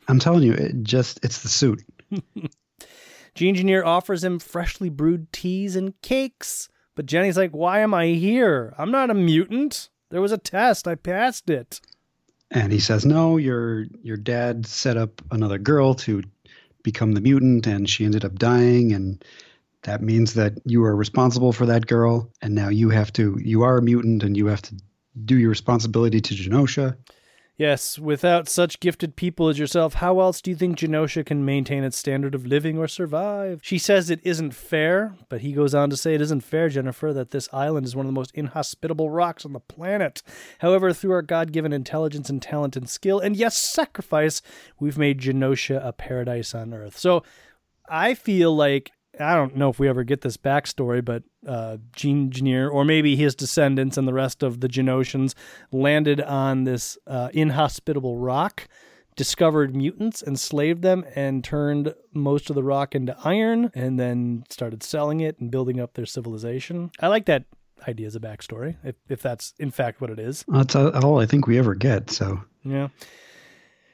[0.08, 1.82] I'm telling you, it just it's the suit.
[3.34, 8.06] Gene Engineer offers him freshly brewed teas and cakes, but Jenny's like, Why am I
[8.08, 8.74] here?
[8.78, 9.90] I'm not a mutant.
[10.10, 10.86] There was a test.
[10.86, 11.80] I passed it.
[12.50, 16.22] And he says, "No, your your dad set up another girl to
[16.82, 19.24] become the mutant, and she ended up dying, and
[19.82, 23.38] that means that you are responsible for that girl, and now you have to.
[23.42, 24.74] You are a mutant, and you have to
[25.24, 26.96] do your responsibility to Genosha.
[27.58, 31.84] Yes, without such gifted people as yourself, how else do you think Genosha can maintain
[31.84, 33.60] its standard of living or survive?
[33.62, 37.14] She says it isn't fair, but he goes on to say it isn't fair, Jennifer,
[37.14, 40.22] that this island is one of the most inhospitable rocks on the planet.
[40.58, 44.42] However, through our God given intelligence and talent and skill, and yes, sacrifice,
[44.78, 46.98] we've made Genosha a paradise on earth.
[46.98, 47.22] So
[47.88, 52.24] I feel like I don't know if we ever get this backstory, but uh, Gene
[52.24, 55.34] Engineer, or maybe his descendants and the rest of the Genoshans,
[55.72, 58.68] landed on this uh, inhospitable rock,
[59.16, 64.82] discovered mutants, enslaved them, and turned most of the rock into iron, and then started
[64.82, 66.90] selling it and building up their civilization.
[67.00, 67.44] I like that
[67.88, 70.44] idea as a backstory, if, if that's in fact what it is.
[70.48, 72.10] That's all I think we ever get.
[72.10, 72.88] So Yeah.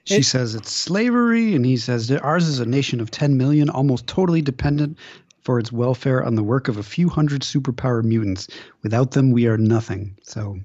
[0.04, 3.36] She It- says it's slavery, and he says that ours is a nation of 10
[3.36, 4.98] million, almost totally dependent
[5.42, 8.48] for its welfare on the work of a few hundred superpower mutants.
[8.82, 10.16] Without them, we are nothing.
[10.22, 10.58] So,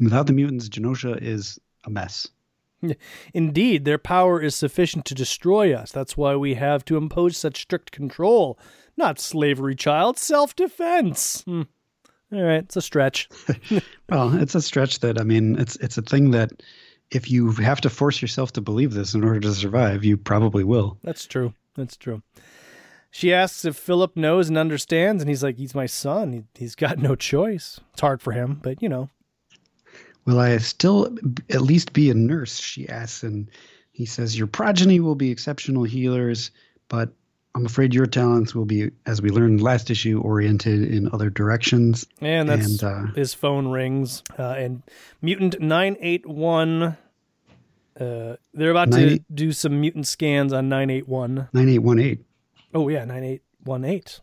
[0.00, 2.26] without the mutants, Genosha is a mess.
[3.32, 5.90] Indeed, their power is sufficient to destroy us.
[5.90, 8.58] That's why we have to impose such strict control.
[8.96, 11.42] Not slavery, child, self defense.
[11.46, 11.62] Hmm.
[12.32, 13.28] All right, it's a stretch.
[14.10, 16.50] well, it's a stretch that I mean, it's it's a thing that
[17.14, 20.64] if you have to force yourself to believe this in order to survive, you probably
[20.64, 20.98] will.
[21.02, 21.54] That's true.
[21.76, 22.22] That's true.
[23.10, 26.32] She asks if Philip knows and understands, and he's like, "He's my son.
[26.32, 27.80] He, he's got no choice.
[27.92, 29.08] It's hard for him, but you know."
[30.24, 31.16] Will I still
[31.50, 32.58] at least be a nurse?
[32.58, 33.50] She asks, and
[33.92, 36.50] he says, "Your progeny will be exceptional healers,
[36.88, 37.12] but
[37.54, 42.04] I'm afraid your talents will be, as we learned last issue, oriented in other directions.
[42.20, 44.24] And that's and, uh, his phone rings.
[44.36, 44.82] Uh, and
[45.22, 46.96] Mutant 981,
[48.00, 51.48] uh, they're about to do some mutant scans on 981.
[51.52, 52.24] 9818.
[52.74, 54.20] Oh, yeah, 9818.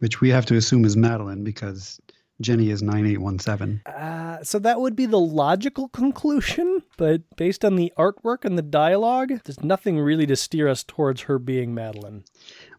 [0.00, 2.00] Which we have to assume is Madelyne because
[2.40, 3.82] Jenny is 9817.
[3.86, 8.62] Uh, so that would be the logical conclusion, but based on the artwork and the
[8.62, 12.24] dialogue, there's nothing really to steer us towards her being Madelyne.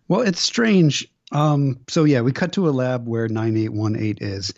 [0.08, 1.12] Well, it's strange.
[1.32, 4.54] Um, so yeah, we cut to a lab where 9818 is.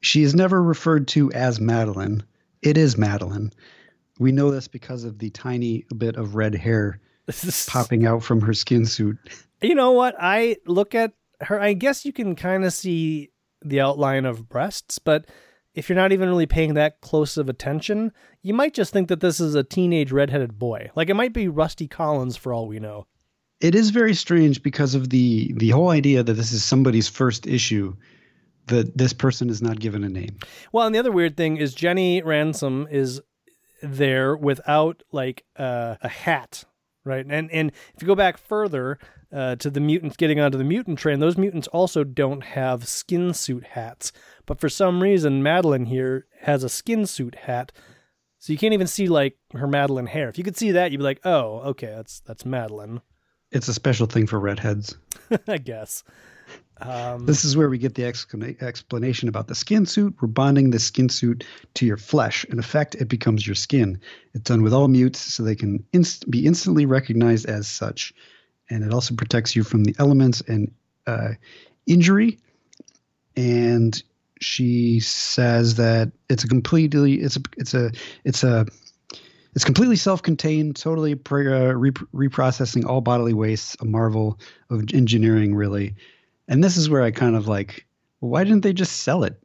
[0.00, 2.22] She is never referred to as Madelyne.
[2.62, 3.52] It is Madelyne.
[4.20, 7.00] We know this because of the tiny bit of red hair
[7.66, 9.16] popping out from her skin suit.
[9.62, 10.14] You know what?
[10.20, 13.30] I look at her, I guess you can kind of see
[13.64, 15.26] the outline of breasts, but
[15.74, 19.20] if you're not even really paying that close of attention, you might just think that
[19.20, 20.90] this is a teenage redheaded boy.
[20.94, 23.06] Like it might be Rusty Collins for all we know.
[23.60, 27.46] It is very strange because of the the whole idea that this is somebody's first
[27.46, 27.94] issue
[28.66, 30.36] that this person is not given a name.
[30.72, 33.20] Well, and the other weird thing is Jenny Ransom is
[33.82, 36.64] there without like uh, a hat,
[37.04, 37.26] right?
[37.28, 38.98] And and if you go back further,
[39.32, 43.32] uh, to the mutants getting onto the mutant train, those mutants also don't have skin
[43.32, 44.12] suit hats.
[44.46, 47.72] But for some reason, Madelyne here has a skin suit hat.
[48.38, 50.28] So you can't even see like her Madelyne hair.
[50.28, 53.02] If you could see that, you'd be like, "Oh, okay, that's that's Madelyne."
[53.52, 54.96] It's a special thing for redheads,
[55.48, 56.04] I guess.
[56.80, 60.16] Um, this is where we get the explanation about the skin suit.
[60.20, 62.44] We're bonding the skin suit to your flesh.
[62.46, 64.00] In effect, it becomes your skin.
[64.34, 68.14] It's done with all mutes so they can inst- be instantly recognized as such
[68.70, 70.72] and it also protects you from the elements and
[71.06, 71.30] uh,
[71.86, 72.38] injury.
[73.36, 74.00] And
[74.40, 77.90] she says that it's a completely it's a it's a
[78.24, 78.66] it's a
[79.54, 85.54] it's completely self-contained, totally pre- uh, re- reprocessing all bodily wastes, a marvel of engineering,
[85.54, 85.94] really.
[86.48, 87.86] And this is where I kind of like,
[88.20, 89.40] well, why didn't they just sell it?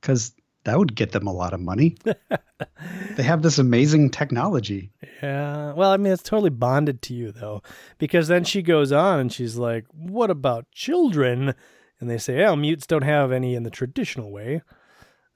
[0.00, 0.32] Because
[0.64, 1.96] that would get them a lot of money.
[3.16, 4.90] they have this amazing technology.
[5.22, 5.72] Yeah.
[5.72, 7.62] Well, I mean, it's totally bonded to you, though,
[7.98, 11.54] because then she goes on and she's like, What about children?
[12.00, 14.62] And they say, Oh, mutes don't have any in the traditional way.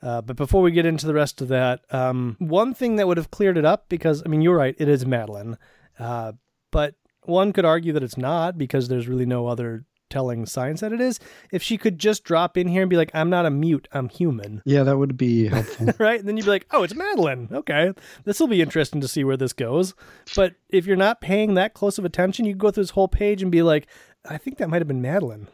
[0.03, 3.17] Uh, but before we get into the rest of that, um, one thing that would
[3.17, 5.57] have cleared it up, because, I mean, you're right, it is Madelyne.
[5.99, 6.33] Uh,
[6.71, 10.93] but one could argue that it's not because there's really no other telling science that
[10.93, 11.21] it is.
[11.53, 14.09] If she could just drop in here and be like, I'm not a mute, I'm
[14.09, 14.61] human.
[14.65, 15.91] Yeah, that would be helpful.
[15.99, 16.19] right?
[16.19, 17.51] And then you'd be like, oh, it's Madelyne.
[17.53, 17.93] Okay.
[18.25, 19.95] This will be interesting to see where this goes.
[20.35, 23.41] But if you're not paying that close of attention, you go through this whole page
[23.43, 23.87] and be like,
[24.29, 25.47] I think that might have been Madelyne.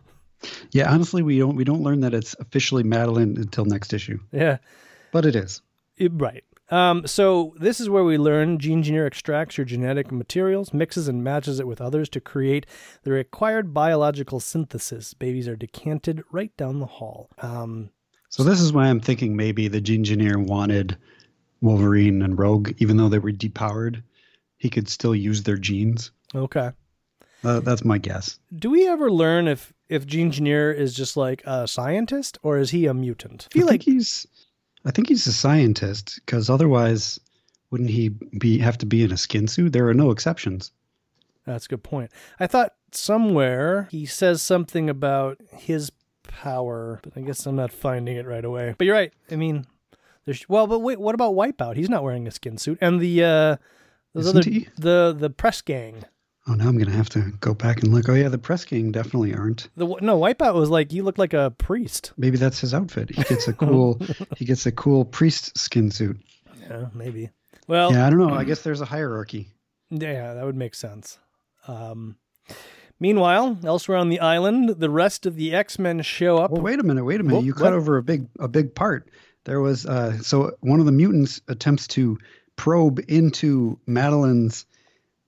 [0.72, 4.18] Yeah, honestly, we don't we don't learn that it's officially Madelyne until next issue.
[4.32, 4.58] Yeah.
[5.12, 5.62] But it is.
[5.96, 6.44] It, right.
[6.68, 11.22] Um, so this is where we learn Gene Engineer extracts your genetic materials, mixes and
[11.22, 12.66] matches it with others to create
[13.04, 15.14] the required biological synthesis.
[15.14, 17.30] Babies are decanted right down the hall.
[17.38, 17.90] Um,
[18.28, 20.98] so this is why I'm thinking maybe the Gene Engineer wanted
[21.60, 24.02] Wolverine and Rogue, even though they were depowered,
[24.58, 26.10] he could still use their genes.
[26.34, 26.70] Okay.
[27.46, 28.38] Uh, that's my guess.
[28.58, 32.70] Do we ever learn if if Gene Engineer is just like a scientist or is
[32.70, 33.46] he a mutant?
[33.50, 34.26] I feel I like he's
[34.84, 37.20] I think he's a scientist because otherwise,
[37.70, 39.72] wouldn't he be have to be in a skin suit?
[39.72, 40.72] There are no exceptions.
[41.44, 42.10] That's a good point.
[42.40, 45.92] I thought somewhere he says something about his
[46.24, 48.74] power, but I guess I'm not finding it right away.
[48.76, 49.12] But you're right.
[49.30, 49.66] I mean,
[50.24, 51.76] there's well, but wait, what about Wipeout?
[51.76, 53.56] He's not wearing a skin suit, and the uh,
[54.14, 54.68] those Isn't other he?
[54.76, 56.04] the the press gang.
[56.48, 58.08] Oh, now I'm gonna have to go back and look.
[58.08, 59.68] Oh yeah, the press gang definitely aren't.
[59.76, 62.12] The no Wipeout was like he looked like a priest.
[62.16, 63.10] Maybe that's his outfit.
[63.10, 64.00] He gets a cool
[64.36, 66.20] he gets a cool priest skin suit.
[66.60, 67.30] Yeah, maybe.
[67.66, 68.34] Well, yeah, I don't know.
[68.34, 69.48] I guess there's a hierarchy.
[69.90, 71.18] Yeah, that would make sense.
[71.66, 72.16] Um,
[73.00, 76.52] meanwhile, elsewhere on the island, the rest of the X Men show up.
[76.52, 77.04] Well, wait a minute.
[77.04, 77.44] Wait a minute.
[77.44, 77.72] you cut what?
[77.74, 79.10] over a big a big part.
[79.44, 82.18] There was uh, so one of the mutants attempts to
[82.54, 84.64] probe into Madelyne's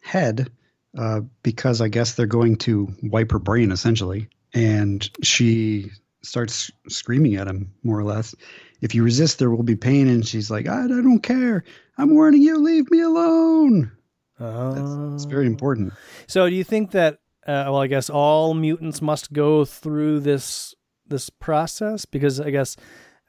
[0.01, 0.51] head
[0.97, 4.29] uh, because I guess they're going to wipe her brain essentially.
[4.55, 5.91] and she
[6.23, 8.35] starts screaming at him more or less.
[8.81, 10.09] If you resist, there will be pain.
[10.09, 11.65] And she's like, I, I don't care.
[11.97, 12.59] I'm warning you.
[12.59, 13.93] Leave me alone.
[14.41, 15.15] Oh.
[15.15, 15.93] It's very important.
[16.27, 17.15] So, do you think that?
[17.47, 20.75] Uh, well, I guess all mutants must go through this
[21.07, 22.77] this process because I guess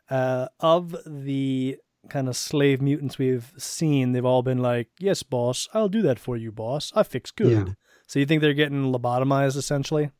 [0.10, 1.78] uh, of the
[2.10, 6.19] kind of slave mutants we've seen, they've all been like, "Yes, boss, I'll do that
[6.19, 6.91] for you, boss.
[6.95, 7.74] I fix good." Yeah.
[8.08, 10.12] So, you think they're getting lobotomized essentially?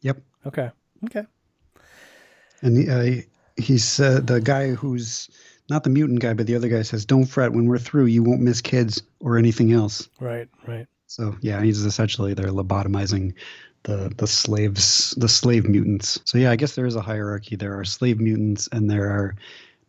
[0.00, 0.22] Yep.
[0.46, 0.70] Okay.
[1.04, 1.24] Okay.
[2.62, 3.22] And uh,
[3.56, 5.28] he's uh, the guy who's
[5.68, 7.52] not the mutant guy, but the other guy says, "Don't fret.
[7.52, 10.48] When we're through, you won't miss kids or anything else." Right.
[10.66, 10.86] Right.
[11.06, 13.34] So yeah, he's essentially they're lobotomizing
[13.84, 16.18] the the slaves, the slave mutants.
[16.24, 17.56] So yeah, I guess there is a hierarchy.
[17.56, 19.36] There are slave mutants, and there are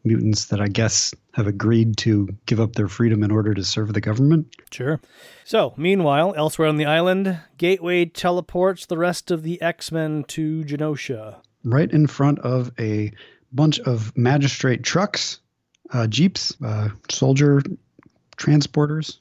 [0.06, 3.94] mutants that I guess have agreed to give up their freedom in order to serve
[3.94, 4.56] the government.
[4.72, 5.00] Sure.
[5.44, 10.64] So, meanwhile, elsewhere on the island, Gateway teleports the rest of the X Men to
[10.64, 11.42] Genosha.
[11.64, 13.12] Right in front of a
[13.52, 15.40] bunch of magistrate trucks,
[15.92, 17.62] uh, jeeps, uh, soldier
[18.38, 19.18] transporters.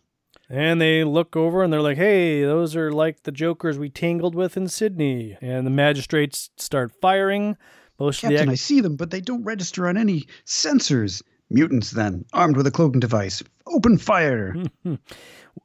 [0.51, 4.35] And they look over and they're like, hey, those are like the jokers we tangled
[4.35, 5.39] with in Sydney.
[5.41, 7.57] And the magistrates start firing.
[7.99, 11.23] Most Captain, the I see them, but they don't register on any sensors.
[11.51, 14.57] Mutants, then, armed with a cloaking device, open fire.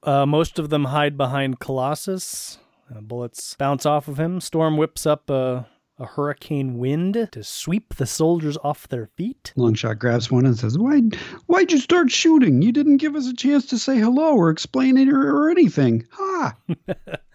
[0.04, 2.60] uh, most of them hide behind Colossus.
[2.94, 4.42] Uh, bullets bounce off of him.
[4.42, 9.54] Storm whips up a, a hurricane wind to sweep the soldiers off their feet.
[9.58, 11.02] Longshot grabs one and says, "Why?
[11.46, 12.62] Why'd you start shooting?
[12.62, 16.06] You didn't give us a chance to say hello or explain it or, or anything."
[16.12, 16.56] Ha!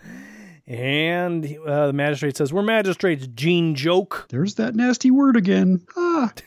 [0.66, 4.28] And uh, the magistrate says, We're magistrates, genejoke.
[4.28, 5.84] There's that nasty word again.
[5.96, 6.32] Ah!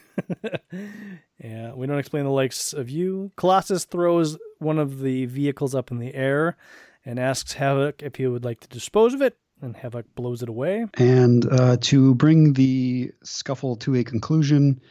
[1.43, 3.31] Yeah, we don't explain the likes of you.
[3.35, 6.57] Colossus throws one of the vehicles up in the air
[7.05, 10.49] and asks Havoc if he would like to dispose of it, and Havoc blows it
[10.49, 10.87] away.
[10.95, 14.81] And uh, to bring the scuffle to a conclusion,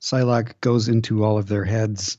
[0.00, 2.16] Psylocke goes into all of their heads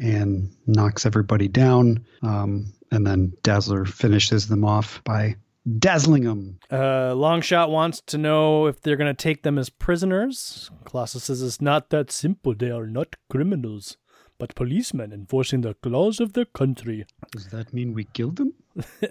[0.00, 2.04] and knocks everybody down.
[2.22, 5.36] Um, and then Dazzler finishes them off by
[5.78, 6.58] dazzling them.
[6.70, 10.70] Uh, Longshot wants to know if they're going to take them as prisoners.
[10.84, 12.54] Colossus says it's not that simple.
[12.54, 13.96] They are not criminals,
[14.38, 17.06] but policemen enforcing the laws of their country.
[17.30, 18.54] Does that mean we killed them?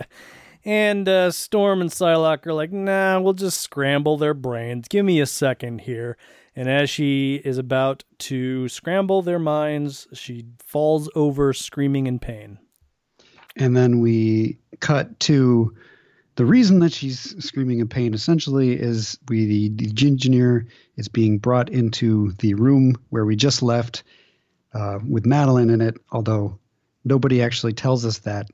[0.65, 4.87] And uh, Storm and Psylocke are like, nah, we'll just scramble their brains.
[4.87, 6.17] Give me a second here.
[6.55, 12.59] And as she is about to scramble their minds, she falls over screaming in pain.
[13.57, 15.75] And then we cut to
[16.35, 20.67] the reason that she's screaming in pain essentially is we the, the engineer
[20.97, 24.03] is being brought into the room where we just left
[24.73, 26.57] uh, with Madelyne in it, although
[27.05, 28.47] nobody actually tells us that.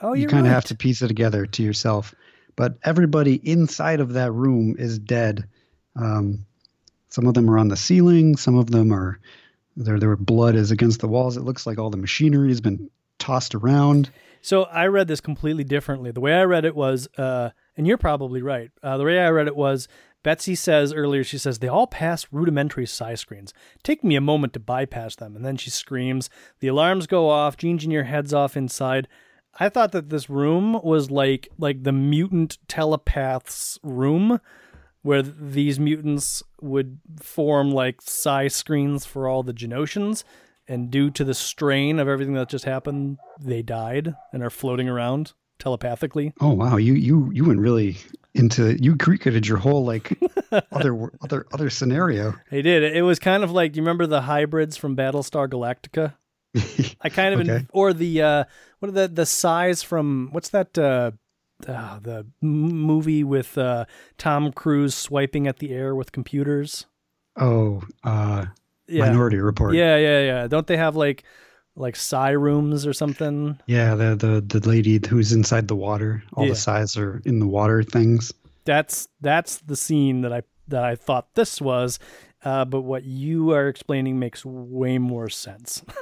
[0.00, 0.54] Oh, you kind of right.
[0.54, 2.14] have to piece it together to yourself.
[2.56, 5.44] But everybody inside of that room is dead.
[5.94, 6.44] Um,
[7.08, 8.36] some of them are on the ceiling.
[8.36, 9.20] Some of them are
[9.76, 11.36] their their blood is against the walls.
[11.36, 14.10] It looks like all the machinery has been tossed around.
[14.42, 16.10] So I read this completely differently.
[16.10, 18.70] The way I read it was, uh, and you're probably right.
[18.82, 19.88] Uh, the way I read it was,
[20.24, 23.54] Betsy says earlier, she says, they all pass rudimentary psi screens.
[23.82, 25.34] Take me a moment to bypass them.
[25.36, 26.28] And then she screams.
[26.60, 27.56] The alarms go off.
[27.56, 29.08] Genegineer heads off inside.
[29.58, 34.40] I thought that this room was like like the mutant telepath's room,
[35.02, 40.24] where th- these mutants would form like psi screens for all the Genoshans.
[40.68, 44.88] And due to the strain of everything that just happened, they died and are floating
[44.88, 46.32] around telepathically.
[46.40, 47.96] Oh wow, you you you went really
[48.34, 50.18] into you created your whole like
[50.72, 52.34] other other other scenario.
[52.50, 52.82] They did.
[52.96, 56.14] It was kind of like you remember the hybrids from Battlestar Galactica.
[57.00, 57.66] I kind of Okay.
[57.72, 58.44] or the uh,
[58.78, 61.10] what are the the size from what's that uh,
[61.66, 63.84] uh, the movie with uh,
[64.18, 66.86] Tom Cruise swiping at the air with computers.
[67.36, 68.21] Oh, uh,
[68.92, 69.74] Yeah, Minority Report.
[69.74, 70.46] yeah, yeah, yeah.
[70.46, 71.24] Don't they have like
[71.74, 73.58] like psi rooms or something?
[73.66, 76.22] Yeah, the the the lady who's inside the water.
[76.34, 76.50] All Yeah.
[76.50, 78.32] the sides are in the water things.
[78.64, 81.98] That's that's the scene that I that I thought this was.
[82.44, 85.82] Uh, but what you are explaining makes way more sense.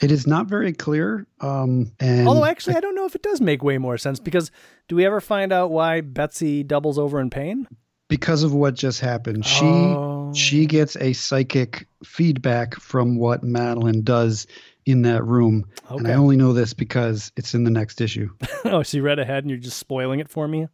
[0.00, 1.26] It is not very clear.
[1.40, 4.50] Um, and Although actually, I don't know if it does make way more sense because
[4.88, 7.66] do we ever find out why Betsy doubles over in pain?
[8.08, 10.32] because of what just happened, she Oh.
[10.34, 14.46] she gets a psychic feedback from what Madelyne does
[14.86, 15.66] in that room.
[15.88, 18.30] And I only know this because it's in the next issue.
[18.64, 20.68] oh, so you read ahead and you're just spoiling it for me.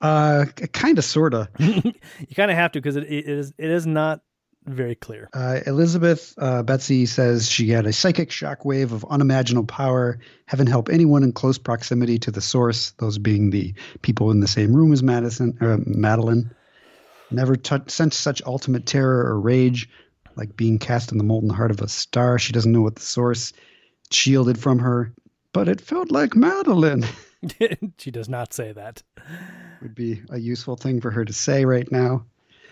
[0.00, 1.48] Uh, kind of, sorta.
[1.58, 4.20] You kind of have to because it, it is it is not
[4.66, 5.28] very clear.
[5.32, 10.18] Uh, Elizabeth uh, Betsy says she had a psychic shockwave of unimaginable power.
[10.46, 12.92] Heaven help anyone in close proximity to the source.
[12.98, 16.54] Those being the people in the same room as Madison or Madeline.
[17.30, 19.88] Never t- sensed such ultimate terror or rage,
[20.36, 22.38] like being cast in the molten heart of a star.
[22.38, 23.52] She doesn't know what the source
[24.10, 25.12] shielded from her,
[25.52, 27.06] but it felt like Madelyne.
[27.98, 29.02] she does not say that.
[29.82, 32.24] Would be a useful thing for her to say right now,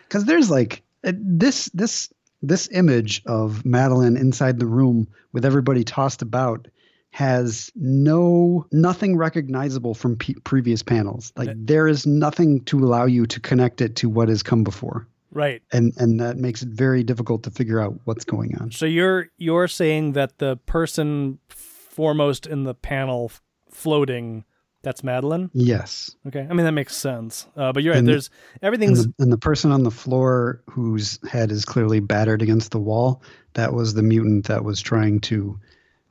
[0.08, 5.84] because there's like uh, this this this image of Madelyne inside the room with everybody
[5.84, 6.68] tossed about
[7.10, 11.32] has no nothing recognizable from p- previous panels.
[11.36, 15.06] Like there is nothing to allow you to connect it to what has come before.
[15.32, 15.62] Right.
[15.72, 18.70] And and that makes it very difficult to figure out what's going on.
[18.70, 23.32] So you're you're saying that the person foremost in the panel
[23.70, 24.44] floating
[24.82, 25.48] that's Madelyne.
[25.54, 26.14] Yes.
[26.26, 26.46] Okay.
[26.48, 27.46] I mean that makes sense.
[27.56, 27.98] Uh, but you're right.
[27.98, 28.30] And There's
[28.62, 32.72] everything's and the, and the person on the floor whose head is clearly battered against
[32.72, 33.22] the wall.
[33.54, 35.58] That was the mutant that was trying to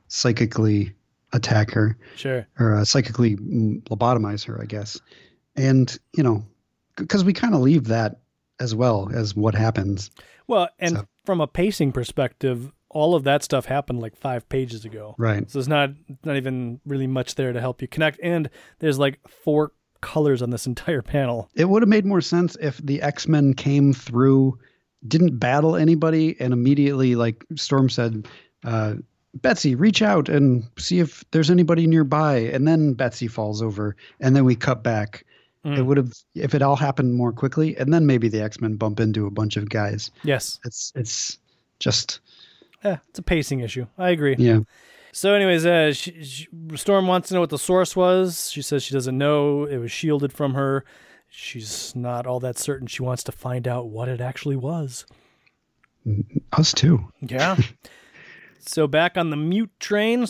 [0.08, 0.94] psychically
[1.32, 2.46] attack her sure.
[2.58, 5.00] or uh, psychically mm, lobotomize her, I guess.
[5.54, 6.44] And you know,
[6.96, 8.21] because we kind of leave that
[8.62, 10.10] as well as what happens.
[10.46, 14.84] Well, and So- from a pacing perspective, all of that stuff happened like five pages
[14.84, 15.14] ago.
[15.18, 15.50] Right.
[15.50, 15.90] So there's not
[16.24, 18.20] not even really much there to help you connect.
[18.22, 18.50] And
[18.80, 21.48] there's like four colors on this entire panel.
[21.54, 24.58] It would have made more sense if the X Men came through,
[25.08, 28.28] didn't battle anybody, and immediately, like Storm said,
[28.64, 28.94] uh,
[29.36, 32.36] Betsy, reach out and see if there's anybody nearby.
[32.36, 35.24] And then Betsy falls over, and then we cut back.
[35.64, 35.78] Mm.
[35.78, 38.74] It would have, if it all happened more quickly, and then maybe the X Men
[38.74, 40.10] bump into a bunch of guys.
[40.24, 40.58] Yes.
[40.64, 41.38] It's it's
[41.78, 42.20] just
[42.84, 43.86] Yeah, it's a pacing issue.
[43.96, 44.34] I agree.
[44.38, 44.60] yeah.
[45.14, 48.50] So, anyways, uh, she, she, Storm wants to know what the source was.
[48.50, 49.64] She says she doesn't know.
[49.64, 50.86] It was shielded from her.
[51.28, 52.86] She's not all that certain.
[52.86, 55.04] She wants to find out what it actually was.
[56.52, 57.12] Us too.
[57.20, 57.56] Yeah.
[58.58, 60.26] so back on the mute train,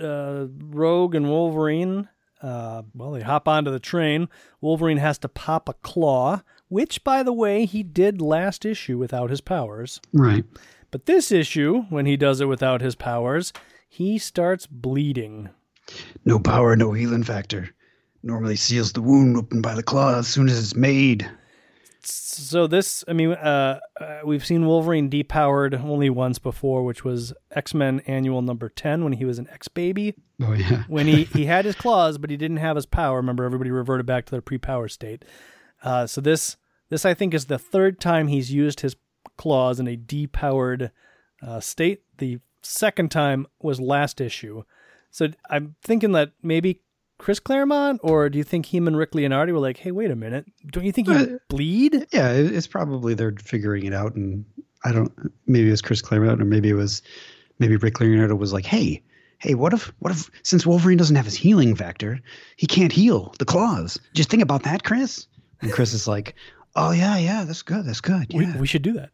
[0.00, 2.08] uh, Rogue and Wolverine.
[2.44, 4.28] Uh, well, they hop onto the train.
[4.60, 9.30] Wolverine has to pop a claw, which, by the way, he did last issue without
[9.30, 9.98] his powers.
[10.12, 10.44] Right.
[10.90, 13.54] But this issue, when he does it without his powers,
[13.88, 15.48] he starts bleeding.
[16.26, 17.70] No power, no healing factor.
[18.22, 21.26] Normally seals the wound open by the claw as soon as it's made.
[22.06, 27.32] So this, I mean, uh, uh, we've seen Wolverine depowered only once before, which was
[27.50, 30.14] X Men Annual Number Ten when he was an X baby.
[30.42, 30.84] Oh yeah.
[30.88, 33.16] When he he had his claws, but he didn't have his power.
[33.16, 35.24] Remember, everybody reverted back to their pre-power state.
[35.82, 36.56] Uh, so this
[36.90, 38.96] this I think is the third time he's used his
[39.36, 40.90] claws in a depowered
[41.42, 42.02] uh, state.
[42.18, 44.64] The second time was last issue.
[45.10, 46.80] So I'm thinking that maybe
[47.24, 50.14] Chris Claremont, or do you think him and Rick Leonardi were like, "Hey, wait a
[50.14, 54.44] minute, don't you think you Uh, bleed?" Yeah, it's probably they're figuring it out, and
[54.84, 55.10] I don't.
[55.46, 57.00] Maybe it was Chris Claremont, or maybe it was
[57.58, 59.02] maybe Rick Leonardi was like, "Hey,
[59.38, 62.20] hey, what if what if since Wolverine doesn't have his healing factor,
[62.56, 63.98] he can't heal the claws?
[64.12, 65.26] Just think about that, Chris."
[65.62, 66.34] And Chris is like,
[66.76, 69.12] "Oh yeah, yeah, that's good, that's good, We, yeah." we should do that.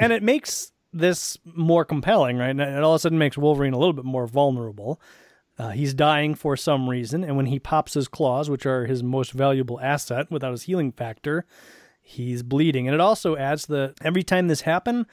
[0.00, 2.50] And it makes this more compelling, right?
[2.50, 5.00] And it all of a sudden makes Wolverine a little bit more vulnerable.
[5.58, 9.02] Uh, he's dying for some reason, and when he pops his claws, which are his
[9.02, 11.46] most valuable asset, without his healing factor,
[12.00, 12.88] he's bleeding.
[12.88, 15.06] And it also adds that every time this happen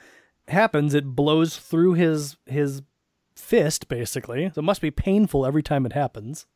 [0.48, 2.82] happens, it blows through his his
[3.36, 4.50] fist basically.
[4.54, 6.46] So it must be painful every time it happens.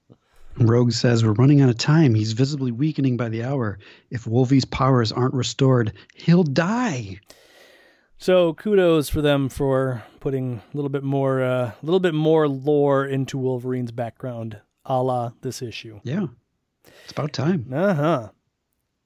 [0.58, 2.14] Rogue says we're running out of time.
[2.14, 3.78] He's visibly weakening by the hour.
[4.10, 7.20] If Wolvie's powers aren't restored, he'll die.
[8.18, 12.48] So kudos for them for putting a little bit more, uh, a little bit more
[12.48, 16.00] lore into Wolverine's background, a la this issue.
[16.02, 16.26] Yeah,
[17.04, 17.66] it's about time.
[17.72, 18.28] Uh huh.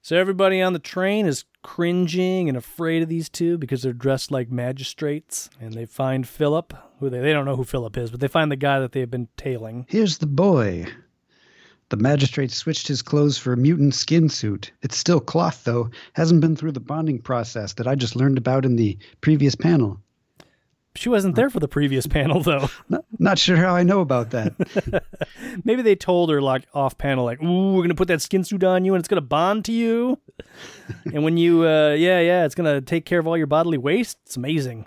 [0.02, 4.30] So everybody on the train is cringing and afraid of these two because they're dressed
[4.30, 8.20] like magistrates, and they find Philip, who they they don't know who Philip is, but
[8.20, 9.86] they find the guy that they've been tailing.
[9.88, 10.86] Here's the boy.
[11.91, 14.70] The magistrate switched his clothes for a mutant skin suit.
[14.80, 15.91] It's still cloth, though.
[16.14, 20.01] Hasn't been through the bonding process that I just learned about in the previous panel.
[20.95, 22.68] She wasn't there for the previous panel though.
[22.88, 25.05] Not, not sure how I know about that.
[25.64, 28.64] Maybe they told her like off panel, like, "Ooh, we're gonna put that skin suit
[28.64, 30.18] on you, and it's gonna bond to you,
[31.05, 34.18] and when you, uh, yeah, yeah, it's gonna take care of all your bodily waste.
[34.26, 34.86] It's amazing."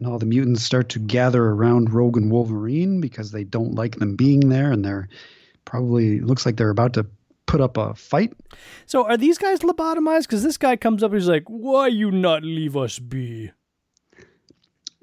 [0.00, 3.96] and all the mutants start to gather around Rogue and Wolverine because they don't like
[3.96, 5.08] them being there, and they're
[5.64, 7.06] probably looks like they're about to
[7.46, 8.32] put up a fight.
[8.86, 10.22] So are these guys lobotomized?
[10.22, 13.50] Because this guy comes up, and he's like, "Why you not leave us be?"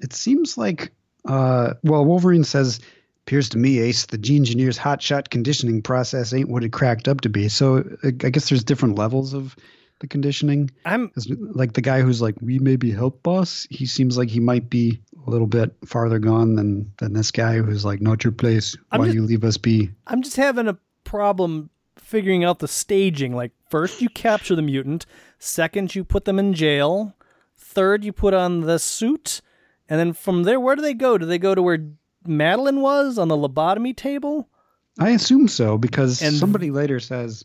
[0.00, 0.92] It seems like,
[1.26, 2.80] uh, well, Wolverine says,
[3.26, 7.28] appears to me, Ace, the Genegineer's hotshot conditioning process ain't what it cracked up to
[7.28, 7.48] be.
[7.48, 9.54] So I guess there's different levels of
[10.00, 10.70] the conditioning.
[10.84, 13.66] I'm Like the guy who's like, we maybe help boss.
[13.70, 17.58] He seems like he might be a little bit farther gone than than this guy
[17.58, 18.76] who's like, not your place.
[18.90, 19.90] I'm Why just- you leave us be?
[20.06, 23.34] I'm just having a problem figuring out the staging.
[23.34, 25.06] Like first you capture the mutant,
[25.38, 27.14] second you put them in jail,
[27.56, 29.40] third you put on the suit,
[29.88, 31.18] and then from there where do they go?
[31.18, 31.78] Do they go to where
[32.26, 34.48] Madelyne was on the lobotomy table?
[34.98, 37.44] I assume so because And- somebody later says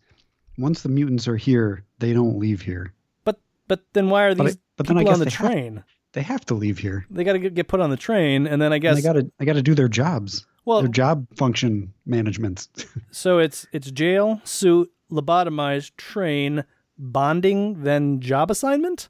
[0.58, 2.94] once the mutants are here, they don't leave here.
[3.24, 5.32] But but then why are But I- these but then I people on the they
[5.32, 5.84] have- train?
[6.18, 7.06] They have to leave here.
[7.12, 9.14] They got to get, put on the train, and then I And guess they got
[9.14, 10.48] to they got to do their jobs.
[10.66, 12.68] well, their job function management.
[13.12, 16.64] so it's it's jail, suit, lobotomized, train,
[16.98, 19.10] bonding, then job assignment.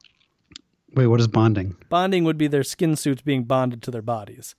[0.96, 1.78] Wait, what is bonding?
[1.88, 4.56] Bonding would be their skin suits being bonded to their bodies.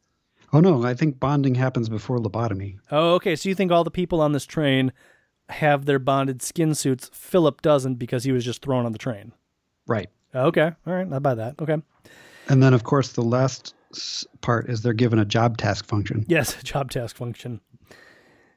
[0.51, 2.79] Oh no, I think bonding happens before lobotomy.
[2.91, 3.37] Oh, okay.
[3.37, 4.95] So you think all the people on this train
[5.51, 7.11] have their bonded skin suits?
[7.13, 9.35] Philip doesn't because he was just thrown on the train.
[9.87, 10.09] Right.
[10.35, 10.73] Okay.
[10.87, 11.13] All right.
[11.13, 11.57] I buy that.
[11.61, 11.77] Okay.
[12.49, 13.75] And then of course the last
[14.41, 16.25] part is they're given a job task function.
[16.29, 17.61] Yes, a job task function.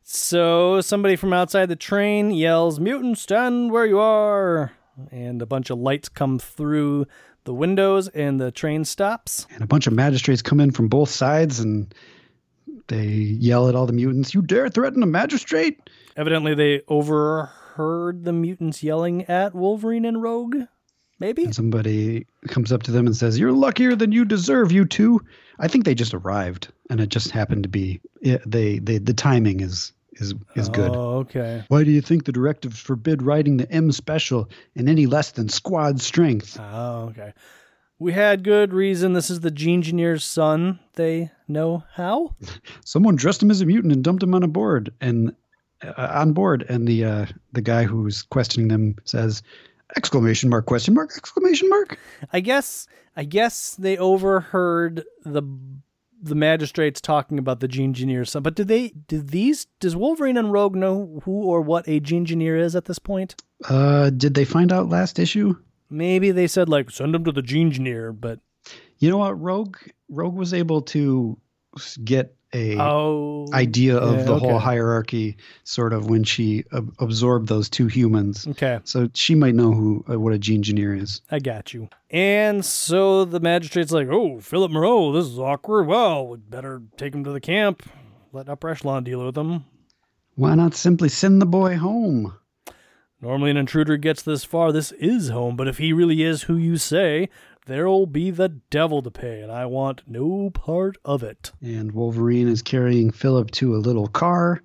[0.04, 4.72] So somebody from outside the train yells, Mutant, stand where you are.
[5.12, 7.06] And a bunch of lights come through
[7.44, 9.48] the windows and the train stops.
[9.54, 11.94] And a bunch of magistrates come in from both sides and
[12.88, 15.80] they yell at all the mutants, "You dare threaten a magistrate?"
[16.18, 20.64] Evidently, they overheard the mutants yelling at Wolverine and Rogue.
[21.22, 21.44] Maybe?
[21.44, 25.22] And somebody comes up to them and says, "You're luckier than you deserve, you two.
[25.60, 28.80] I think they just arrived, and it just happened to be they.
[28.80, 30.96] They the timing is is is good.
[30.96, 31.64] Oh, okay.
[31.68, 35.48] Why do you think the directives forbid riding the M special in any less than
[35.48, 36.60] squad strength?
[36.60, 37.34] Oh, okay.
[38.00, 39.14] We had good reason.
[39.14, 40.80] This is the Genegineer's son.
[40.94, 42.36] They know how?
[42.84, 45.36] Someone dressed him as a mutant and dumped him on a board and
[45.84, 49.44] uh, on board, and the uh, the guy who's questioning them says,
[49.98, 50.66] "Exclamation mark!
[50.66, 51.12] Question mark!
[51.16, 51.98] Exclamation mark!"
[52.32, 55.44] I guess I guess they overheard the
[56.24, 58.44] the magistrates talking about the Genegineer's son.
[58.44, 62.58] But do they do these does Wolverine and Rogue know who or what a Genegineer
[62.58, 63.36] is at this point?
[63.68, 65.56] Uh, did they find out last issue?
[65.90, 68.40] Maybe they said like send him to the Genegineer, but
[69.00, 69.42] You know what?
[69.42, 69.78] Rogue
[70.10, 71.38] Rogue was able to
[72.04, 77.48] get a oh idea of yeah, the whole hierarchy, sort of when she ab- absorbed
[77.48, 78.48] those two humans.
[78.48, 78.80] Okay.
[78.84, 81.22] So she might know who uh, what a Genegineer is.
[81.32, 81.90] I got you.
[82.10, 85.88] And so the magistrate's like, oh, Philip Moreau, this is awkward.
[85.88, 87.84] Well, we'd better take him to the camp.
[88.34, 89.66] Let upper echelon deal with him.
[90.36, 92.34] Why not simply send the boy home?
[93.22, 94.72] Normally, an intruder gets this far.
[94.72, 97.30] This is home, but if he really is who you say,
[97.66, 101.52] there'll be the devil to pay, and I want no part of it.
[101.62, 104.62] And Wolverine is carrying Philip to a little car.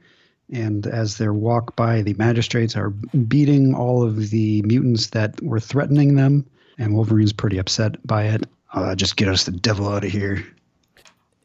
[0.53, 5.61] And as they walk by, the magistrates are beating all of the mutants that were
[5.61, 6.47] threatening them.
[6.79, 8.45] And Wolverine's pretty upset by it.
[8.73, 10.47] Uh, just get us the devil out of here.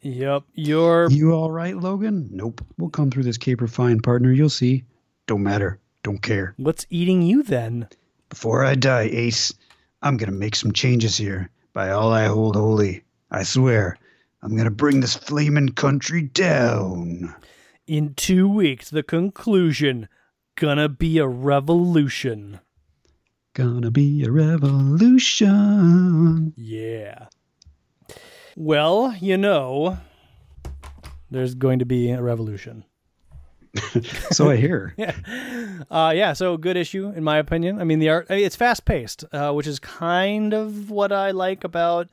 [0.01, 1.09] Yep, you're.
[1.11, 2.29] You all right, Logan?
[2.31, 2.63] Nope.
[2.77, 4.31] We'll come through this caper fine, partner.
[4.31, 4.83] You'll see.
[5.27, 5.79] Don't matter.
[6.03, 6.53] Don't care.
[6.57, 7.87] What's eating you then?
[8.29, 9.53] Before I die, Ace,
[10.01, 11.49] I'm gonna make some changes here.
[11.73, 13.97] By all I hold holy, I swear,
[14.41, 17.35] I'm gonna bring this flaming country down.
[17.87, 20.09] In two weeks, the conclusion
[20.55, 22.59] gonna be a revolution.
[23.53, 25.51] Gonna be a revolution.
[26.55, 27.27] Yeah.
[28.55, 29.97] Well, you know,
[31.29, 32.85] there's going to be a revolution.
[34.32, 34.93] So I hear.
[34.97, 35.15] Yeah.
[35.89, 37.80] Uh, yeah, so good issue, in my opinion.
[37.80, 41.11] I mean, the art, I mean, it's fast paced, uh, which is kind of what
[41.11, 42.09] I like about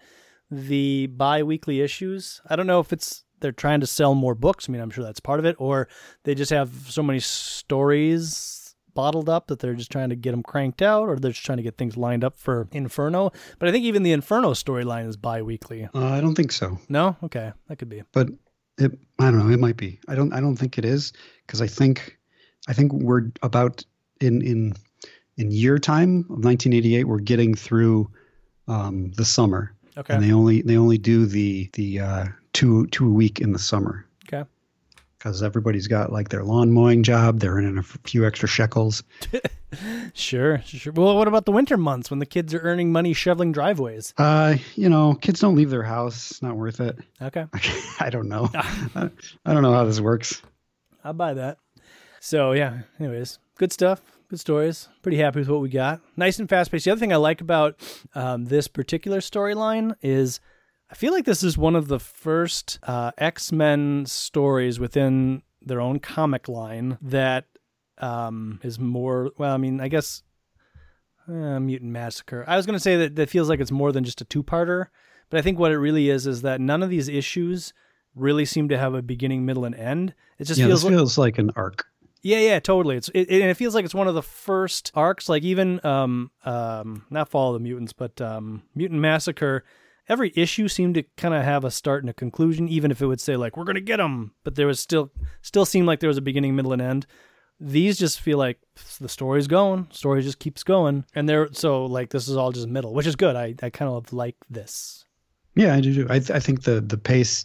[0.51, 2.41] the bi weekly issues.
[2.49, 4.69] I don't know if it's they're trying to sell more books.
[4.69, 5.89] I mean, I'm sure that's part of it, or
[6.25, 10.43] they just have so many stories bottled up that they're just trying to get them
[10.43, 13.31] cranked out, or they're just trying to get things lined up for Inferno.
[13.59, 15.89] But I think even the Inferno storyline is bi weekly.
[15.95, 17.17] Uh, I don't think so, No?
[17.23, 18.03] Okay, that could be.
[18.13, 18.29] but
[18.79, 18.99] it.
[19.18, 19.53] I don't know.
[19.53, 19.99] It might be.
[20.09, 20.33] I don't.
[20.33, 21.12] I don't think it is
[21.47, 22.18] because I think,
[22.68, 23.85] I think we're about
[24.20, 24.74] in in
[25.37, 27.05] in year time of 1988.
[27.05, 28.11] We're getting through
[28.66, 29.74] um, the summer.
[29.97, 30.14] Okay.
[30.14, 33.59] and they only they only do the the uh, two two a week in the
[33.59, 34.07] summer.
[35.19, 37.41] Because everybody's got like their lawn mowing job.
[37.41, 39.03] They're earning a few extra shekels.
[40.14, 40.93] Sure, sure.
[40.93, 44.14] Well, what about the winter months when the kids are earning money shoveling driveways?
[44.16, 46.31] Uh, you know, kids don't leave their house.
[46.31, 46.99] It's not worth it.
[47.21, 47.47] Okay.
[48.01, 48.49] I don't know.
[48.55, 49.11] I,
[49.45, 50.41] I don't know how this works.
[51.05, 51.59] I'll buy that.
[52.21, 52.81] So yeah.
[52.99, 54.01] Anyways, good stuff.
[54.29, 54.89] Good stories.
[55.03, 56.01] Pretty happy with what we got.
[56.16, 56.85] Nice and fast paced.
[56.85, 57.79] The other thing I like about
[58.14, 60.41] um, this particular storyline is
[60.91, 65.80] I feel like this is one of the first uh, X Men stories within their
[65.80, 67.47] own comic line that
[67.99, 69.32] um, is more.
[69.36, 70.22] Well, I mean, I guess
[71.28, 72.45] uh, Mutant Massacre.
[72.47, 74.43] I was going to say that that feels like it's more than just a two
[74.43, 74.86] parter,
[75.30, 77.74] but I think what it really is is that none of these issues
[78.14, 80.14] really seem to have a beginning, middle, and end.
[80.39, 81.86] It just yeah, feels like feels like an arc.
[82.22, 82.97] Yeah, yeah, totally.
[82.97, 85.28] It's it, and it feels like it's one of the first arcs.
[85.28, 89.64] Like even um um not Fall of the Mutants, but um Mutant Massacre.
[90.09, 93.07] Every issue seemed to kind of have a start and a conclusion, even if it
[93.07, 95.11] would say like we're gonna get them, but there was still
[95.43, 97.07] still seemed like there was a beginning, middle, and end.
[97.61, 98.59] These just feel like
[99.01, 102.69] the story's going, story just keeps going, and they're so like this is all just
[102.69, 103.37] middle, which is good.
[103.37, 105.05] I I kind of like this.
[105.55, 105.93] Yeah, I do.
[105.93, 106.07] Too.
[106.09, 107.45] I th- I think the the pace.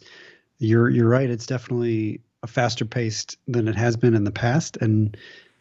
[0.60, 1.30] You're you're right.
[1.30, 5.18] It's definitely a faster paced than it has been in the past, and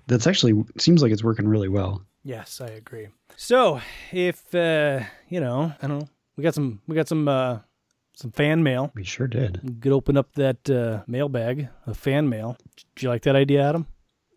[0.07, 2.03] that's actually seems like it's working really well.
[2.25, 3.09] Yes, I agree.
[3.37, 3.81] So,
[4.13, 7.59] if uh, you know, I don't know, we got some we got some uh,
[8.15, 8.93] some fan mail.
[8.95, 9.61] We sure did.
[9.63, 12.57] We could open up that uh, mailbag of fan mail.
[12.97, 13.87] Do you like that idea, Adam?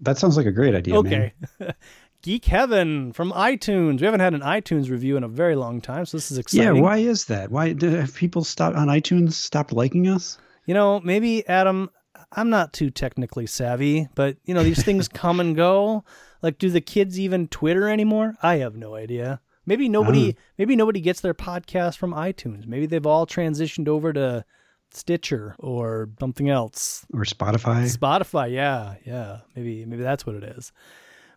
[0.01, 0.95] That sounds like a great idea.
[0.97, 1.33] Okay.
[2.21, 3.99] Geek Heaven from iTunes.
[3.99, 6.77] We haven't had an iTunes review in a very long time, so this is exciting.
[6.77, 7.51] Yeah, why is that?
[7.51, 10.39] Why do have people stop on iTunes stopped liking us?
[10.65, 11.91] You know, maybe Adam,
[12.31, 16.03] I'm not too technically savvy, but you know, these things come and go.
[16.41, 18.35] Like, do the kids even Twitter anymore?
[18.41, 19.39] I have no idea.
[19.65, 20.41] Maybe nobody, Oh.
[20.57, 22.67] maybe nobody gets their podcast from iTunes.
[22.67, 24.45] Maybe they've all transitioned over to
[24.91, 27.05] Stitcher or something else.
[27.13, 27.83] Or Spotify?
[27.97, 29.39] Spotify, yeah, yeah.
[29.55, 30.71] Maybe, maybe that's what it is.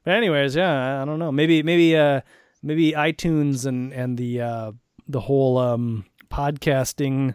[0.05, 1.33] But anyways, yeah, I don't know.
[1.33, 2.21] Maybe, maybe, uh,
[2.63, 4.73] maybe iTunes and and the uh,
[5.09, 7.35] the whole um, podcasting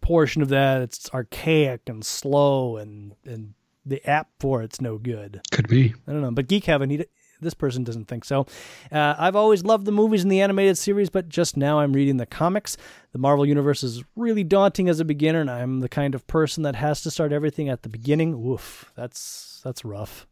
[0.00, 3.54] portion of that it's archaic and slow and and
[3.84, 5.92] the app for it's no good Could be.
[6.06, 7.04] i don't know but geek heaven he,
[7.40, 8.46] this person doesn't think so
[8.92, 12.16] uh, i've always loved the movies and the animated series but just now i'm reading
[12.16, 12.76] the comics
[13.12, 16.62] the marvel universe is really daunting as a beginner and i'm the kind of person
[16.62, 20.26] that has to start everything at the beginning woof that's that's rough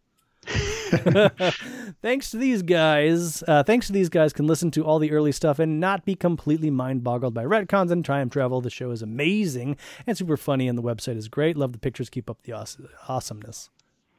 [2.02, 5.32] thanks to these guys, uh, thanks to these guys, can listen to all the early
[5.32, 8.60] stuff and not be completely mind boggled by retcons and time travel.
[8.60, 9.76] The show is amazing
[10.06, 11.56] and super funny, and the website is great.
[11.56, 12.08] Love the pictures.
[12.10, 12.66] Keep up the aw-
[13.08, 13.70] awesomeness.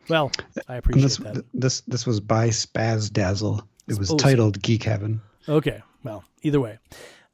[0.10, 0.32] Well,
[0.68, 1.46] I appreciate this that.
[1.54, 3.68] this this was by Spaz Dazzle.
[3.88, 5.22] It was Oh, titled Geek Heaven.
[5.50, 6.78] Okay, well, either way,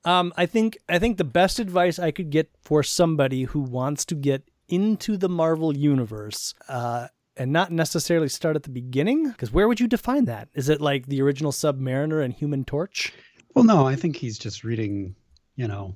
[0.06, 4.06] um, I think I think the best advice I could get for somebody who wants
[4.06, 6.54] to get into the Marvel universe.
[6.68, 10.50] Uh, and not necessarily start at the beginning, because where would you define that?
[10.54, 13.12] Is it like the original Submariner and Human Torch?
[13.56, 15.16] Well, no, I think he's just reading.
[15.56, 15.96] You know,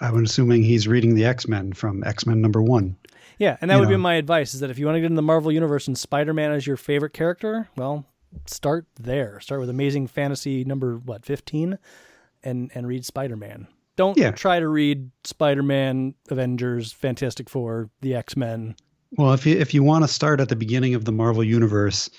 [0.00, 2.96] I'm assuming he's reading the X Men from X Men number one.
[3.40, 5.16] Yeah, and that would be my advice: is that if you want to get in
[5.16, 8.04] the Marvel universe and Spider-Man is your favorite character, well,
[8.46, 9.40] start there.
[9.40, 11.78] Start with Amazing Fantasy number what fifteen,
[12.44, 13.66] and and read Spider-Man.
[13.96, 14.30] Don't Yeah.
[14.30, 18.76] try to read Spider-Man, Avengers, Fantastic Four, the X-Men.
[19.12, 22.10] Well, if you if you want to start at the beginning of the Marvel universe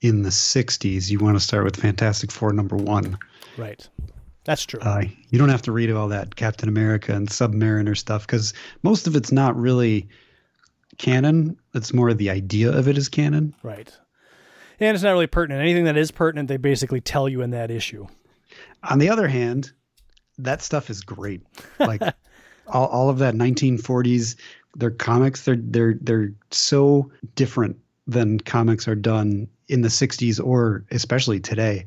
[0.00, 3.18] in the '60s, you want to start with Fantastic Four number one.
[3.58, 3.86] Right,
[4.44, 4.80] that's true.
[4.80, 9.06] Uh, you don't have to read all that Captain America and Submariner stuff because most
[9.06, 10.08] of it's not really
[10.98, 11.56] canon.
[11.74, 13.54] It's more the idea of it is canon.
[13.62, 13.90] right,
[14.80, 15.62] and it's not really pertinent.
[15.62, 18.06] Anything that is pertinent, they basically tell you in that issue.
[18.82, 19.72] On the other hand,
[20.38, 21.42] that stuff is great.
[21.78, 22.02] Like
[22.66, 24.36] all, all of that 1940s,
[24.76, 27.76] their comics, they're they're they're so different
[28.06, 31.84] than comics are done in the 60s or especially today.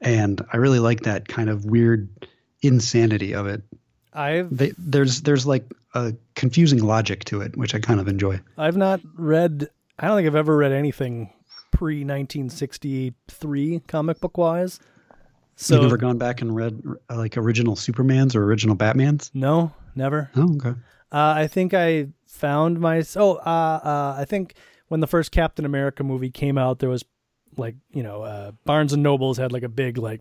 [0.00, 2.08] And I really like that kind of weird
[2.62, 3.62] insanity of it.
[4.12, 5.64] I've They, there's there's like
[5.94, 8.40] a confusing logic to it, which I kind of enjoy.
[8.56, 9.68] I've not read.
[9.98, 11.32] I don't think I've ever read anything
[11.72, 14.80] pre 1963 comic book wise.
[15.56, 16.80] So You've never gone back and read
[17.10, 19.30] uh, like original Supermans or original Batmans?
[19.34, 20.30] no, never.
[20.36, 20.78] Oh, okay.
[21.10, 23.02] Uh, I think I found my.
[23.16, 24.54] Oh, uh, uh, I think
[24.88, 27.04] when the first Captain America movie came out, there was
[27.56, 30.20] like you know uh, Barnes and Nobles had like a big like.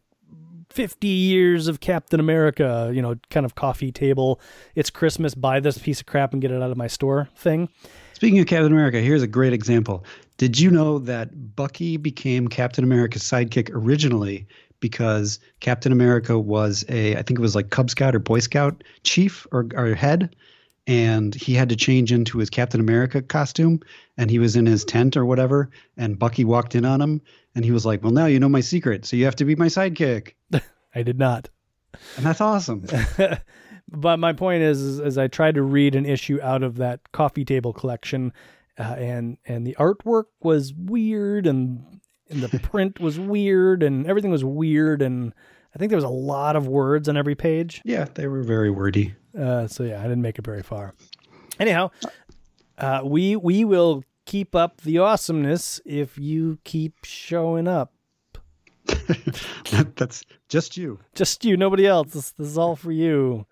[0.70, 4.40] 50 years of Captain America, you know, kind of coffee table.
[4.76, 7.70] It's Christmas, buy this piece of crap and get it out of my store thing.
[8.14, 10.04] Speaking of Captain America, here's a great example.
[10.38, 14.48] Did you know that Bucky became Captain America's sidekick originally
[14.80, 18.84] because Captain America was a, I think it was like Cub Scout or Boy Scout
[19.04, 20.36] chief or, or head,
[20.86, 23.82] and he had to change into his Captain America costume,
[24.18, 27.22] and he was in his tent or whatever, and Bucky walked in on him,
[27.56, 29.56] and he was like, "Well, now you know my secret, so you have to be
[29.56, 30.34] my sidekick,"
[30.96, 31.50] I did not.
[32.16, 32.86] and that's awesome.
[33.88, 37.12] but my point is, is, is I tried to read an issue out of that
[37.12, 38.34] coffee table collection,
[38.78, 44.32] uh, and and the artwork was weird, and, and the print was weird, and everything
[44.32, 45.34] was weird, and
[45.76, 47.82] I think there was a lot of words on every page.
[47.86, 49.14] yeah, they were very wordy.
[49.38, 50.96] Uh, so yeah, I didn't make it very far.
[51.60, 51.92] Anyhow,
[52.78, 57.94] uh, we we will keep up the awesomeness if you keep showing up.
[59.96, 61.00] That's just you.
[61.16, 62.12] just you, nobody else.
[62.14, 63.46] This, this is all for you.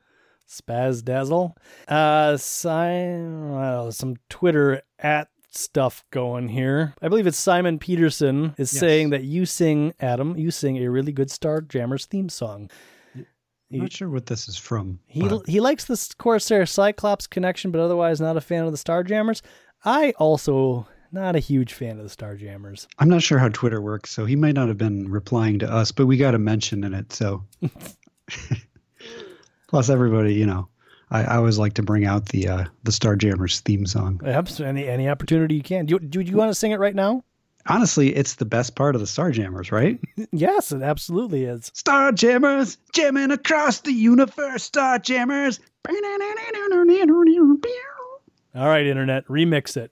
[0.47, 1.57] Spaz Dazzle.
[1.87, 6.93] Uh, sign, well, some Twitter at stuff going here.
[7.01, 8.79] I believe it's Simon Peterson is Yes.
[8.79, 12.69] saying that you sing, Adam, you sing a really good Starjammers theme song.
[13.73, 14.99] I'm not sure what this is from.
[15.07, 18.77] He but he likes the Corsair Cyclops connection, but otherwise not a fan of the
[18.77, 19.41] Starjammers.
[19.85, 22.87] I also not a huge fan of the Starjammers.
[22.99, 25.91] I'm not sure how Twitter works, so he might not have been replying to us,
[25.91, 27.13] but we got a mention in it.
[27.13, 27.43] So,
[29.67, 30.67] plus everybody, you know,
[31.11, 34.17] I, I always like to bring out the uh, the Starjammers theme song.
[34.17, 35.85] Perhaps any any opportunity you can.
[35.85, 37.23] Do you, do you want to sing it right now?
[37.67, 39.99] Honestly, it's the best part of the Starjammers, right?
[40.31, 41.71] yes, it absolutely is.
[41.73, 44.69] Starjammers jamming across the universe.
[44.69, 45.59] Starjammers.
[48.55, 49.91] All right, internet, remix it.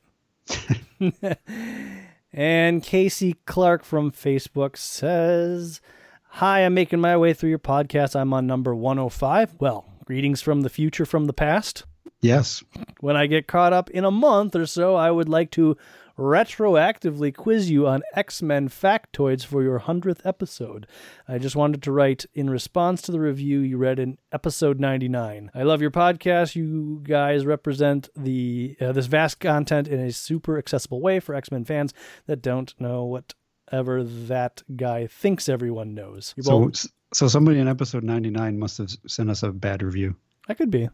[2.34, 5.82] and Casey Clark from Facebook says,
[6.30, 8.16] Hi, I'm making my way through your podcast.
[8.16, 9.55] I'm on number 105.
[9.59, 11.84] Well, greetings from the future from the past.
[12.22, 12.64] Yes.
[13.01, 15.76] When I get caught up in a month or so, I would like to
[16.18, 20.88] retroactively quiz you on X Men factoids for your 100th episode.
[21.28, 25.51] I just wanted to write in response to the review you read in episode 99.
[25.53, 26.55] I love your podcast.
[26.55, 31.51] You guys represent the uh, this vast content in a super accessible way for X
[31.51, 31.93] Men fans
[32.28, 36.34] that don't know whatever that guy thinks everyone knows.
[36.38, 40.16] You're So, both- so somebody in episode 99 must have sent us a bad review.
[40.49, 40.89] I could be.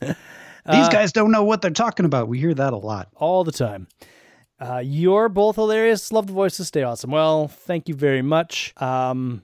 [0.00, 0.14] These
[0.66, 2.28] Uh, guys don't know what they're talking about.
[2.28, 3.08] We hear that a lot.
[3.16, 3.88] all the time.
[4.60, 6.12] Uh, you're both hilarious.
[6.12, 6.68] Love the voices.
[6.68, 7.10] Stay awesome.
[7.10, 8.74] Well, thank you very much.
[8.76, 9.42] Um,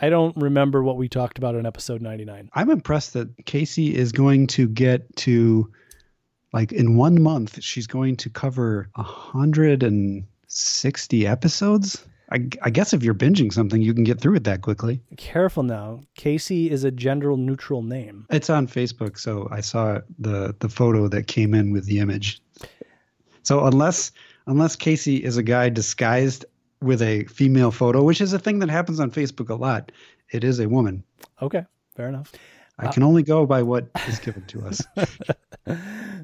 [0.00, 2.50] I don't remember what we talked about in episode 99.
[2.52, 5.72] I'm impressed that Casey is going to get to,
[6.52, 12.04] like, in one month, she's going to cover 160 episodes.
[12.30, 15.00] I, I guess if you're binging something, you can get through it that quickly.
[15.16, 16.00] Careful now.
[16.16, 18.26] Casey is a gender neutral name.
[18.30, 22.42] It's on Facebook, so I saw the the photo that came in with the image.
[23.46, 24.10] So unless
[24.48, 26.44] unless Casey is a guy disguised
[26.82, 29.92] with a female photo, which is a thing that happens on Facebook a lot,
[30.32, 31.04] it is a woman.
[31.40, 32.32] Okay, fair enough.
[32.76, 34.82] I can only go by what is given to us.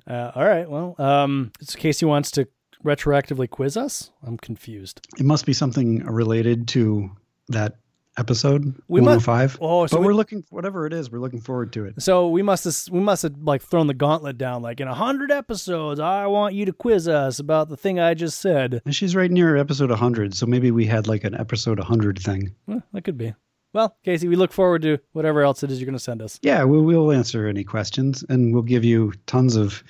[0.05, 0.69] Uh, all right.
[0.69, 2.49] Well, um, so Casey wants to
[2.85, 4.11] retroactively quiz us.
[4.27, 5.07] I'm confused.
[5.19, 7.11] It must be something related to
[7.49, 7.77] that
[8.19, 9.59] episode We must- 105.
[9.61, 12.03] Oh, so but we- we, are looking whatever it is, we're looking forward to it.
[12.03, 14.63] So we must have we must have like thrown the gauntlet down.
[14.63, 18.15] Like in a hundred episodes, I want you to quiz us about the thing I
[18.15, 18.83] just said.
[18.85, 22.55] And she's right near episode 100, so maybe we had like an episode 100 thing.
[22.71, 23.35] Eh, that could be.
[23.75, 26.39] Well, Casey, we look forward to whatever else it is you're going to send us.
[26.43, 29.83] Yeah, we'll, we'll answer any questions and we'll give you tons of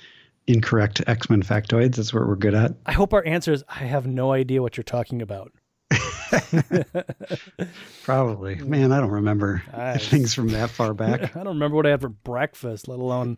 [0.47, 1.95] incorrect X Men factoids.
[1.97, 2.73] That's what we're good at.
[2.85, 5.51] I hope our answer is I have no idea what you're talking about.
[8.03, 8.55] Probably.
[8.55, 11.21] Man, I don't remember I- things from that far back.
[11.35, 13.37] I don't remember what I had for breakfast, let alone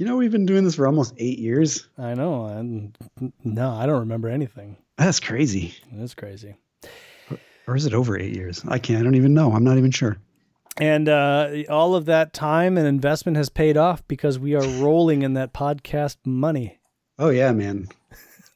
[0.00, 1.86] you know, we've been doing this for almost eight years.
[1.98, 2.46] I know.
[2.46, 2.96] And
[3.44, 4.78] no, I don't remember anything.
[4.96, 5.74] That's crazy.
[5.92, 6.56] That's crazy.
[7.66, 8.64] Or is it over eight years?
[8.66, 9.00] I can't.
[9.00, 9.52] I don't even know.
[9.52, 10.16] I'm not even sure.
[10.78, 15.20] And uh, all of that time and investment has paid off because we are rolling
[15.20, 16.80] in that podcast money.
[17.18, 17.88] Oh, yeah, man.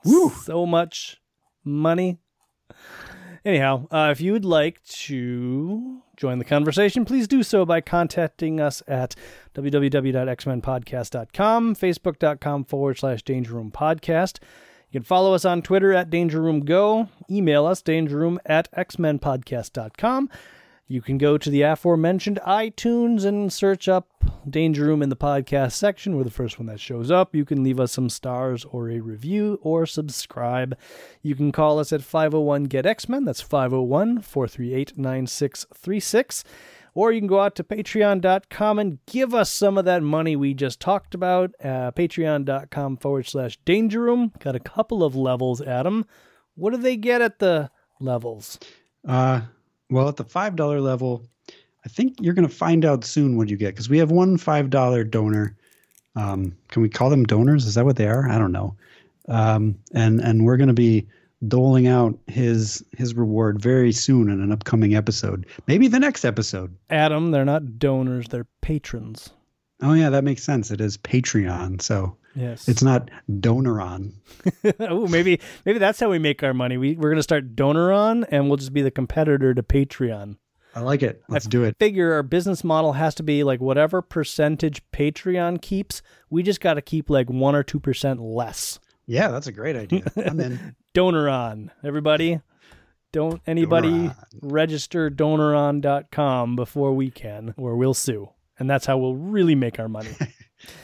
[0.03, 0.31] Woo.
[0.31, 1.21] So much
[1.63, 2.21] money.
[3.45, 8.59] Anyhow, uh, if you would like to join the conversation, please do so by contacting
[8.59, 9.15] us at
[9.55, 14.39] www.xmenpodcast.com, facebook.com forward slash danger room podcast.
[14.91, 20.31] You can follow us on Twitter at Danger Room Go, email us dangerroom at xmenpodcast.com.
[20.87, 24.11] You can go to the aforementioned iTunes and search up
[24.49, 26.15] Danger Room in the podcast section.
[26.15, 27.35] We're the first one that shows up.
[27.35, 30.77] You can leave us some stars or a review or subscribe.
[31.23, 33.25] You can call us at 501 Get X Men.
[33.25, 36.45] That's 501 438 9636.
[36.93, 40.53] Or you can go out to patreon.com and give us some of that money we
[40.53, 41.53] just talked about.
[41.63, 44.33] Uh, patreon.com forward slash danger room.
[44.39, 46.05] Got a couple of levels, Adam.
[46.57, 47.71] What do they get at the
[48.01, 48.61] levels?
[49.07, 49.41] Uh,
[49.91, 51.25] well, at the five dollar level,
[51.85, 54.39] I think you're going to find out soon what you get because we have one
[54.39, 55.57] five dollar donor.
[56.17, 57.67] Um, can we call them donors?
[57.67, 58.29] Is that what they are?
[58.29, 58.77] I don't know.
[59.29, 61.07] Um, and and we're going to be
[61.49, 66.75] doling out his his reward very soon in an upcoming episode, maybe the next episode.
[66.91, 69.31] Adam, they're not donors, they're patrons.
[69.83, 70.71] Oh yeah, that makes sense.
[70.71, 72.69] It is Patreon, so Yes.
[72.69, 74.13] it's not Donoron.
[74.81, 76.77] oh, maybe maybe that's how we make our money.
[76.77, 80.37] We we're gonna start Donoron and we'll just be the competitor to Patreon.
[80.77, 81.23] I like it.
[81.29, 81.77] Let's do it.
[81.79, 86.83] Figure our business model has to be like whatever percentage Patreon keeps, we just gotta
[86.83, 88.81] keep like one or two percent less.
[89.07, 90.03] Yeah, that's a great idea.
[90.17, 90.75] I'm in.
[90.95, 92.41] Donoron, everybody.
[93.13, 94.17] Don't anybody Donoron.
[94.43, 98.31] register donoron.com before we can, or we'll sue.
[98.59, 100.11] And that's how we'll really make our money.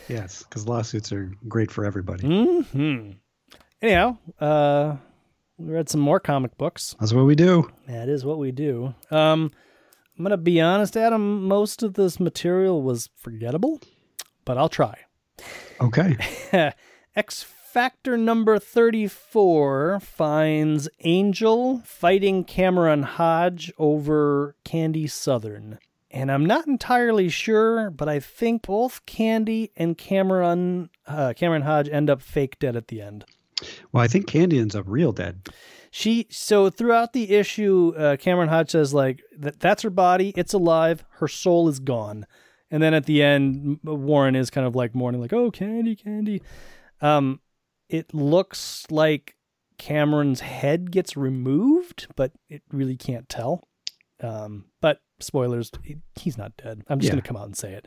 [0.08, 2.26] Yes, because lawsuits are great for everybody.
[2.26, 3.12] hmm
[3.80, 4.96] anyhow, uh,
[5.56, 6.96] we read some more comic books.
[7.00, 7.70] That's what we do.
[7.88, 8.94] That is what we do.
[9.10, 9.50] Um,
[10.18, 11.44] I'm gonna be honest, Adam.
[11.48, 13.80] Most of this material was forgettable,
[14.44, 14.98] but I'll try.
[15.80, 16.16] Okay.
[17.16, 25.78] X Factor number 34 finds Angel fighting Cameron Hodge over Candy Southern.
[26.10, 31.88] And I'm not entirely sure, but I think both Candy and Cameron uh, Cameron Hodge
[31.88, 33.24] end up fake dead at the end.
[33.92, 35.48] Well, I think Candy ends up real dead.
[35.90, 40.52] She so throughout the issue, uh, Cameron Hodge says like that that's her body, it's
[40.52, 42.26] alive, her soul is gone,
[42.70, 46.42] and then at the end, Warren is kind of like mourning, like oh Candy, Candy.
[47.00, 47.40] Um,
[47.88, 49.36] it looks like
[49.78, 53.66] Cameron's head gets removed, but it really can't tell.
[54.20, 55.70] Um, but spoilers,
[56.16, 56.82] he's not dead.
[56.88, 57.12] I'm just Yeah.
[57.12, 57.86] going to come out and say it.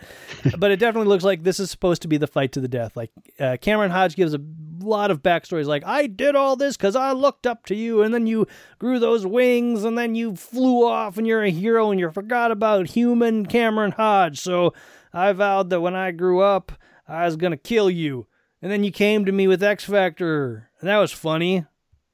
[0.57, 2.95] but it definitely looks like this is supposed to be the fight to the death.
[2.97, 4.39] Like uh, Cameron Hodge gives a
[4.79, 8.13] lot of backstories, like I did all this because I looked up to you, and
[8.13, 8.45] then you
[8.79, 12.51] grew those wings, and then you flew off, and you're a hero, and you forgot
[12.51, 14.39] about human Cameron Hodge.
[14.41, 14.73] So
[15.13, 16.73] I vowed that when I grew up,
[17.07, 18.27] I was gonna kill you,
[18.61, 21.65] and then you came to me with X Factor, and that was funny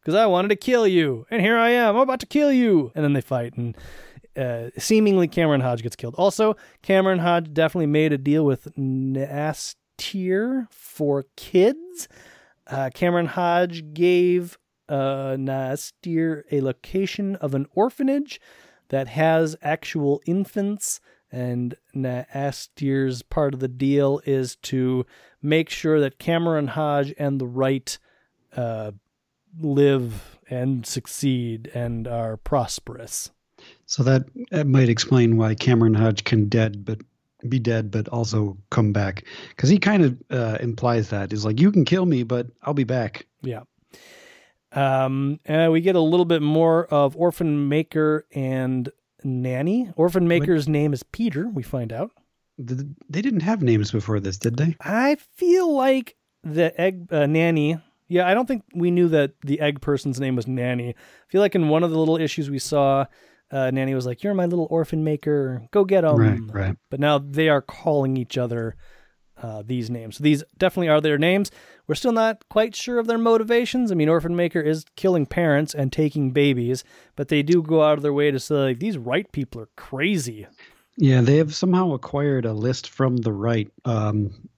[0.02, 2.92] because I wanted to kill you, and here I am, I'm about to kill you,
[2.94, 3.76] and then they fight, and
[4.40, 6.16] uh, seemingly Cameron Hodge gets killed.
[6.18, 12.08] Also, Cameron Hodge definitely made a deal with N'astirh for kids.
[12.66, 18.40] Uh, Cameron Hodge gave uh, N'astirh a location of an orphanage
[18.90, 21.00] that has actual infants,
[21.32, 25.06] and N'astirh's part of the deal is to
[25.42, 27.98] make sure that Cameron Hodge and the right
[28.56, 28.92] uh,
[29.60, 33.32] live and succeed and are prosperous.
[33.90, 37.00] So that, that might explain why Cameron Hodge can dead, but
[37.48, 39.26] be dead, but also come back.
[39.50, 42.76] Because he kind of uh, implies that he's like, you can kill me, but I'll
[42.76, 43.26] be back.
[43.42, 43.62] Yeah.
[44.74, 48.92] Um, and we get a little bit more of Orphan Maker and
[49.24, 49.92] Nanny.
[49.96, 52.12] Orphan Maker's name is Peter, we find out.
[52.60, 54.76] They didn't have names before this, did they?
[54.82, 57.80] I feel like the egg uh, Nanny.
[58.08, 60.90] Yeah, I don't think we knew that the egg person's name was Nanny.
[60.90, 60.96] I
[61.28, 63.06] feel like in one of the little issues we saw,
[63.52, 65.64] uh, Nanny was like, "You're my little orphan maker.
[65.72, 66.76] Go get them." right, right.
[66.90, 68.76] But now they are calling each other
[69.42, 70.18] uh, these names.
[70.18, 71.52] So these definitely are their names.
[71.88, 73.92] We're still not quite sure of their motivations.
[73.92, 76.84] I mean, Orphan Maker is killing parents and taking babies,
[77.16, 79.70] but they do go out of their way to say like these right people are
[79.76, 80.48] crazy.
[80.98, 84.50] Yeah, they have somehow acquired a list from the right um,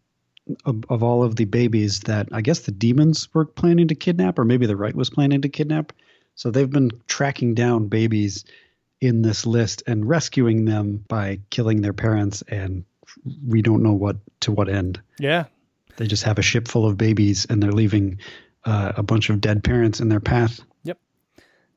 [0.66, 4.40] of, of all of the babies that I guess the demons were planning to kidnap,
[4.40, 5.94] or maybe the right was planning to kidnap.
[6.36, 8.44] So they've been tracking down babies
[9.02, 12.86] in this list and rescuing them by killing their parents, and
[13.46, 15.02] we don't know what to what end.
[15.20, 15.46] Yeah,
[15.98, 18.20] They just have a ship full of babies, and they're leaving
[18.64, 20.62] uh, a bunch of dead parents in their path.
[20.84, 21.00] Yep.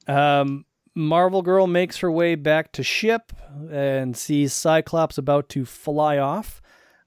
[0.06, 3.32] Um, Marvel Girl makes her way back to ship
[3.70, 6.60] and sees Cyclops about to fly off.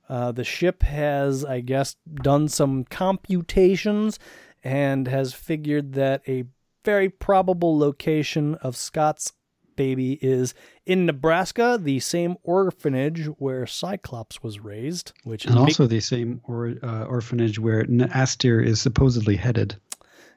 [0.09, 4.20] Uh, the ship has, I guess, done some computations
[4.63, 6.45] and has figured that a
[6.84, 9.34] very probable location of Scott's
[9.78, 10.53] baby is
[10.86, 16.41] in Nebraska, the same orphanage where Cyclops was raised, which And ma- also the same
[16.43, 19.78] or, uh, orphanage where N'astirh is supposedly headed.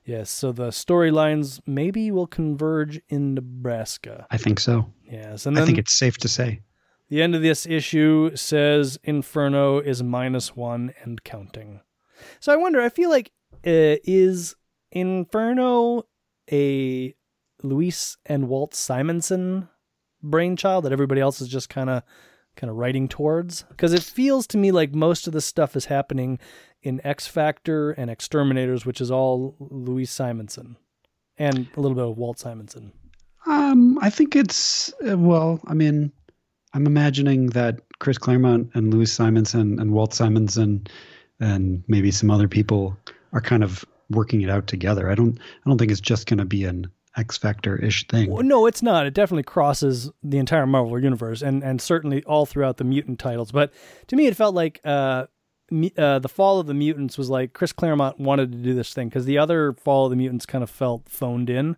[0.04, 0.30] yes.
[0.30, 4.26] So the storylines maybe will converge in Nebraska.
[4.30, 4.86] I think so.
[5.10, 6.60] Yes, and then I think it's safe to say.
[7.08, 11.80] The end of this issue says Inferno is minus one and counting.
[12.38, 13.32] So I wonder, I feel like,
[13.66, 14.54] uh, is
[14.92, 16.04] Inferno
[16.52, 17.14] a
[17.62, 19.68] Louise and Walt Simonson
[20.22, 22.02] brainchild that everybody else is just kind of
[22.56, 23.62] kind of writing towards?
[23.62, 26.38] Because it feels to me like most of the stuff is happening
[26.82, 30.76] in X Factor and X-Terminators, which is all Louise Simonson
[31.38, 32.92] and a little bit of Walt Simonson.
[33.46, 35.60] Um, I think it's uh, well.
[35.66, 36.12] I mean,
[36.74, 40.86] I'm imagining that Chris Claremont and Louise Simonson and Walt Simonson
[41.40, 42.96] and maybe some other people
[43.32, 45.10] are kind of working it out together.
[45.10, 45.38] I don't.
[45.38, 48.30] I don't think it's just going to be an X Factor ish thing.
[48.30, 49.06] Well, no, it's not.
[49.06, 53.50] It definitely crosses the entire Marvel universe, and and certainly all throughout the mutant titles.
[53.50, 53.72] But
[54.08, 55.26] to me, it felt like uh,
[55.96, 59.08] uh, the Fall of the Mutants was like Chris Claremont wanted to do this thing
[59.08, 61.76] because the other Fall of the Mutants kind of felt phoned in.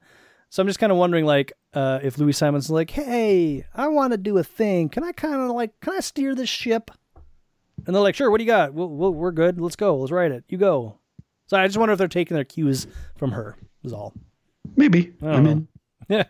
[0.51, 4.13] So I'm just kind of wondering, like, uh, if Louise Simon's like, "Hey, I want
[4.13, 4.91] to do a thing.
[4.91, 6.91] Can I kind of like, can I steer this ship?"
[7.87, 8.31] And they're like, "Sure.
[8.31, 8.75] What do you got?
[8.75, 9.59] We'll, we'll, we're good.
[9.59, 9.97] Let's go.
[9.97, 10.45] Let's write it.
[10.49, 10.99] You go."
[11.47, 13.57] So I just wonder if they're taking their cues from her.
[13.83, 14.15] Is all.
[14.77, 15.13] Maybe.
[15.23, 15.69] I I, mean,
[16.09, 16.25] Yeah.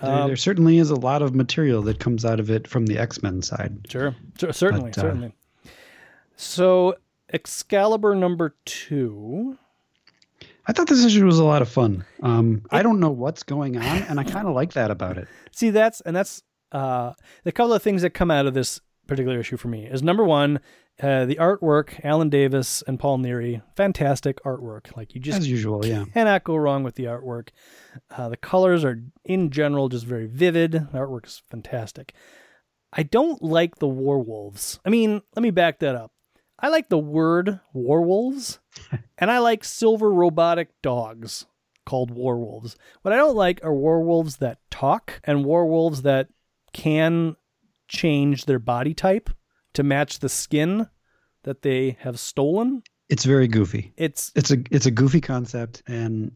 [0.00, 2.86] there, Um, there certainly is a lot of material that comes out of it from
[2.86, 3.86] the X Men side.
[3.88, 5.32] Sure, Sure, certainly, But, uh, certainly.
[6.36, 6.96] So,
[7.32, 9.58] Excalibur number two.
[10.66, 12.04] I thought this issue was a lot of fun.
[12.22, 15.26] Um, I don't know what's going on, and I kind of like that about it.
[15.50, 16.42] See, that's and that's
[16.72, 17.14] uh,
[17.44, 20.24] the couple of things that come out of this particular issue for me is number
[20.24, 20.60] one,
[21.00, 24.96] uh, the artwork, Alan Davis and Paul Neary, fantastic artwork.
[24.96, 26.04] Like you just As usual, yeah.
[26.12, 27.48] cannot go wrong with the artwork.
[28.10, 30.72] Uh, the colors are in general just very vivid.
[30.72, 32.14] The artwork is fantastic.
[32.92, 34.80] I don't like the werewolves.
[34.84, 36.10] I mean, let me back that up.
[36.58, 38.58] I like the word werewolves,
[39.18, 41.46] and I like silver robotic dogs
[41.86, 42.76] called werewolves.
[43.02, 46.28] What I don't like are werewolves that talk and werewolves that
[46.72, 47.36] can
[47.86, 49.30] change their body type
[49.74, 50.88] to match the skin
[51.44, 52.82] that they have stolen.
[53.08, 53.92] It's very goofy.
[53.96, 56.32] It's It's a it's a goofy concept, and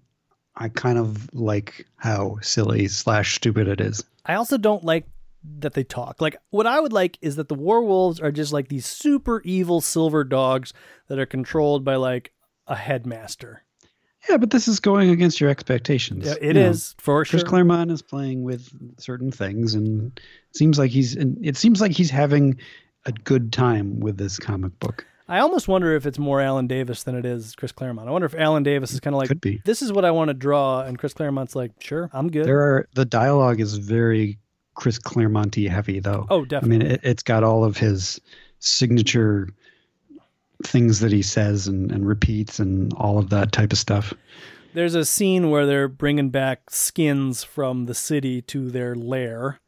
[0.57, 4.05] I kind of like how silly slash stupid it is.
[4.25, 5.07] I also don't like
[5.59, 6.21] that they talk.
[6.21, 9.81] Like what I would like is that the werewolves are just like these super evil
[9.81, 10.73] silver dogs
[11.09, 12.33] that are controlled by like
[12.67, 13.65] a headmaster.
[14.29, 16.27] Yeah, but this is going against your expectations.
[16.27, 17.49] Yeah, it You know, for Chris sure.
[17.49, 18.71] Claremont is playing with
[19.01, 22.57] certain things, and it seems like he's and it seems like he's having
[23.05, 25.07] a good time with this comic book.
[25.29, 28.09] I almost wonder if it's more Alan Davis than it is Chris Claremont.
[28.09, 29.63] I wonder if Alan Davis is kind of like Could be.
[29.65, 32.45] this is what I want to draw, and Chris Claremont's like, sure, I'm good.
[32.45, 34.39] There are the dialogue is very
[34.75, 36.27] Chris Claremont heavy though.
[36.29, 36.77] oh, definitely.
[36.77, 38.21] I mean, it, it's got all of his
[38.59, 39.49] signature
[40.65, 44.13] things that he says and, and repeats and all of that type of stuff.
[44.75, 49.61] There's a scene where they're bringing back skins from the city to their lair.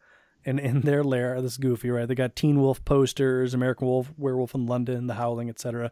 [0.46, 2.06] And in their lair, this is goofy, right?
[2.06, 5.90] They got Teen Wolf posters, American Wolf, Werewolf in London, The Howling, etc.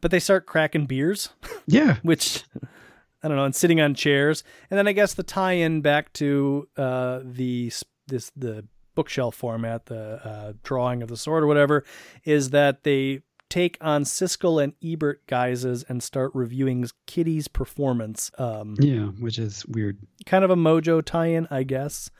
[0.00, 1.30] But they start cracking beers,
[1.66, 2.44] Yeah, which
[3.22, 4.44] I don't know, and sitting on chairs.
[4.70, 7.72] And then I guess the tie-in back to uh, the
[8.06, 11.84] this the bookshelf format, the uh, drawing of the sword or whatever,
[12.24, 18.30] is that they take on Siskel and Ebert guises and start reviewing Kitty's performance.
[18.38, 19.98] Um, yeah, which is weird.
[20.24, 22.10] kind of a mojo tie-in, I guess.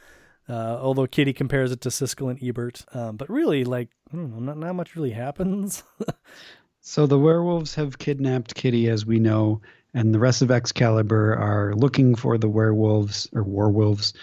[0.50, 4.58] Uh, although Kitty compares it to Siskel and Ebert, um, but really, like, know, not,
[4.58, 5.84] not much really happens.
[6.82, 9.60] So the werewolves have kidnapped Kitty, as we know,
[9.92, 14.14] and the rest of Excalibur are looking for the werewolves or werewolves.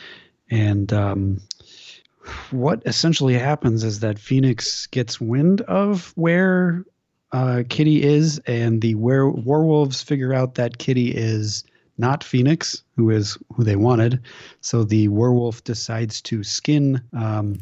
[0.50, 1.40] And um,
[2.52, 6.84] what essentially happens is that Phoenix gets wind of where
[7.32, 11.64] uh, Kitty is, and the were- werewolves figure out that Kitty is
[11.98, 14.20] not Phoenix, who is who they wanted.
[14.62, 17.60] So the werewolf decides to skin um,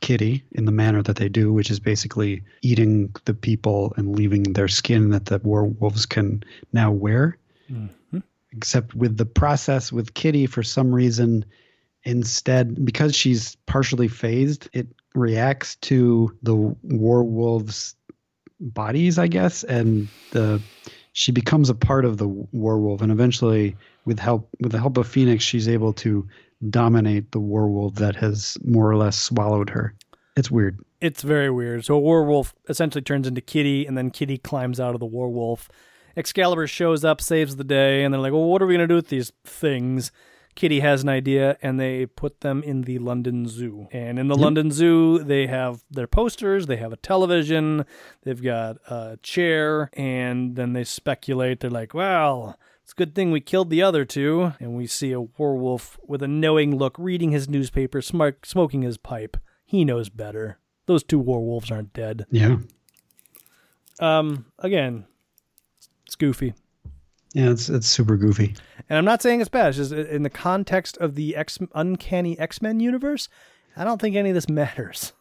[0.00, 4.42] Kitty in the manner that they do, which is basically eating the people and leaving
[4.44, 7.36] their skin that the werewolves can now wear.
[7.70, 8.22] Mhm.
[8.52, 11.44] Except with the process with Kitty, for some reason,
[12.04, 17.96] instead, because she's partially phased, it reacts to the werewolves'
[18.60, 20.60] bodies, I guess, and the
[21.16, 25.08] she becomes a part of the werewolf, and eventually, with help with the help of
[25.08, 26.28] Phoenix, she's able to
[26.68, 29.94] dominate the werewolf that has more or less swallowed her.
[30.36, 30.78] It's weird.
[31.00, 31.86] it's very weird.
[31.86, 35.70] So a werewolf essentially turns into Kitty, and then Kitty climbs out of the werewolf.
[36.18, 38.96] Excalibur shows up, saves the day, and they're like, "Well, what are we gonna do
[38.96, 40.12] with these things?"
[40.56, 43.86] Kitty has an idea, and they put them in the London Zoo.
[43.92, 47.84] And in the London Zoo, they have their posters, they have a television,
[48.22, 51.60] they've got a chair, and then they speculate.
[51.60, 55.10] They're like, "Well." It's a good thing we killed the other two, and we see
[55.10, 59.36] a werewolf with a knowing look reading his newspaper, smoke, smoking his pipe.
[59.64, 60.60] He knows better.
[60.86, 62.26] Those two werewolves aren't dead.
[62.30, 62.58] Yeah,
[63.98, 65.06] Um, again,
[66.06, 66.54] it's goofy.
[67.36, 68.54] Yeah, it's it's super goofy.
[68.88, 69.68] And I'm not saying it's bad.
[69.68, 73.28] It's just in the context of the X uncanny X Men universe,
[73.76, 75.12] I don't think any of this matters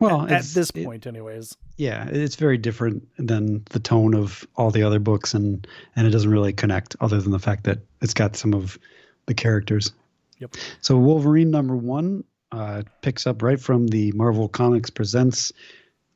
[0.00, 1.56] Well, at it's- this it- point, anyways.
[1.76, 5.66] yeah, it's very different than the tone of all the other books, and
[5.96, 8.78] and it doesn't really connect, other than the fact that it's got some of
[9.26, 9.92] the characters.
[10.38, 10.54] Yep.
[10.80, 15.52] So Wolverine number one uh, picks up right from the Marvel Comics Presents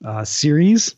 [0.04, 0.94] uh, series,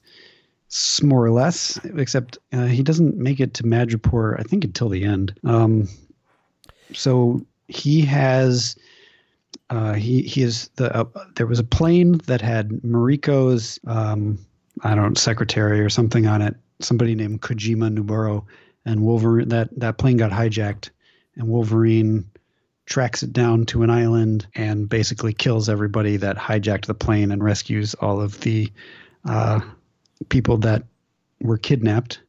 [1.02, 5.04] more or less, except uh, he doesn't make it to Madripoor, I think, until the
[5.04, 5.38] end.
[5.44, 5.88] Um,
[6.92, 8.76] so he has.
[9.70, 11.04] Uh, he he is the uh,
[11.36, 14.38] there was a plane that had Mariko's um,
[14.82, 16.54] I don't know, secretary or something on it.
[16.80, 18.44] Somebody named Kojima Nuburo,
[18.84, 19.48] and Wolverine.
[19.48, 20.90] That that plane got hijacked,
[21.36, 22.28] and Wolverine
[22.86, 27.42] tracks it down to an island and basically kills everybody that hijacked the plane and
[27.42, 28.70] rescues all of the
[29.24, 29.60] uh,
[30.28, 30.84] people that
[31.40, 32.20] were kidnapped.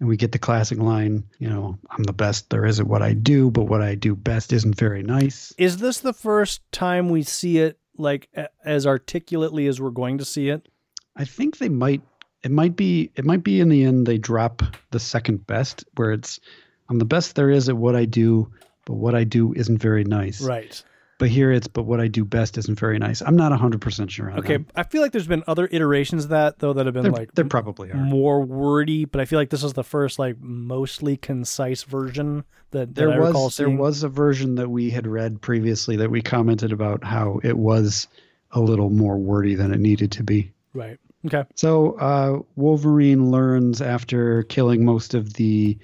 [0.00, 3.00] And we get the classic line, you know, I'm the best there is at what
[3.00, 5.54] I do, but what I do best isn't very nice.
[5.56, 10.18] Is this the first time we see it like a- as articulately as we're going
[10.18, 10.68] to see it?
[11.16, 12.02] I think they might.
[12.42, 13.12] It might be.
[13.14, 16.40] It might be in the end they drop the second best, where it's
[16.88, 18.50] I'm the best there is at what I do,
[18.84, 20.40] but what I do isn't very nice.
[20.42, 20.82] Right.
[21.18, 23.22] But here it's, but what I do best isn't very nice.
[23.22, 24.66] I'm not 100% sure on Okay, that.
[24.74, 27.32] I feel like there's been other iterations of that though that have been There, like
[27.34, 27.96] there probably are.
[27.96, 32.94] more wordy, but I feel like this is the first like mostly concise version that,
[32.94, 36.10] that There I recall was there was a version that we had read previously that
[36.10, 38.08] we commented about how it was
[38.50, 40.52] a little more wordy than it needed to be.
[40.72, 40.98] right.
[41.26, 41.44] Okay.
[41.54, 45.78] So uh, Wolverine learns after killing most of the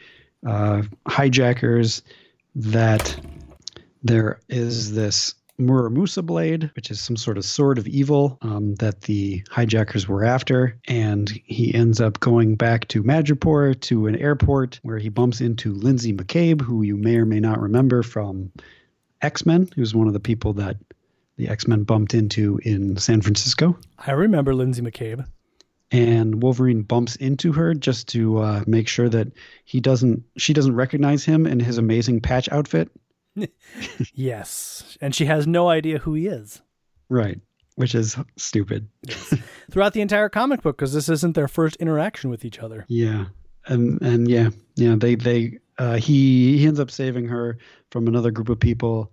[0.47, 2.03] uh, hijackers
[2.57, 3.19] that
[4.03, 9.03] there is this Muramasa blade, which is some sort of sword of evil um, that
[9.03, 10.79] the hijackers were after.
[10.89, 15.75] And he ends up going back to Madripoor to an airport where he bumps into
[15.75, 18.51] Lindsay McCabe, who you may or may not remember from
[19.21, 20.79] X Men, who's one of the people that
[21.37, 25.27] the X Men bumped into in San Francisco I remember Lindsay McCabe.
[25.91, 29.29] and Wolverine bumps into her just to uh, make sure that
[29.65, 32.91] he doesn't she doesn't recognize him in his amazing patch outfit.
[34.15, 34.97] Yes.
[35.01, 36.61] And she has no idea who he is.
[37.09, 37.41] Right.
[37.77, 38.89] Which is stupid.
[39.71, 42.85] Throughout the entire comic book, because this isn't their first interaction with each other.
[42.89, 43.27] Yeah.
[43.67, 47.59] And and yeah, yeah, they they uh, he he ends up saving her
[47.91, 49.11] from another group of people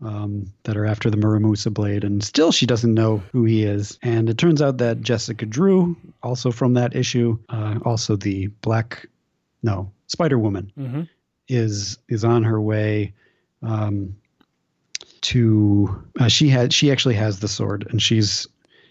[0.00, 3.98] um, that are after the Muramasa blade, and still she doesn't know who he is.
[4.02, 9.06] And it turns out that Jessica Drew, also from that issue, uh, also the Black,
[9.62, 11.02] no Spider Woman, Mm-hmm.
[11.48, 13.12] is is on her way
[13.62, 14.16] um,
[15.22, 18.46] to uh, she had she actually has the sword and she's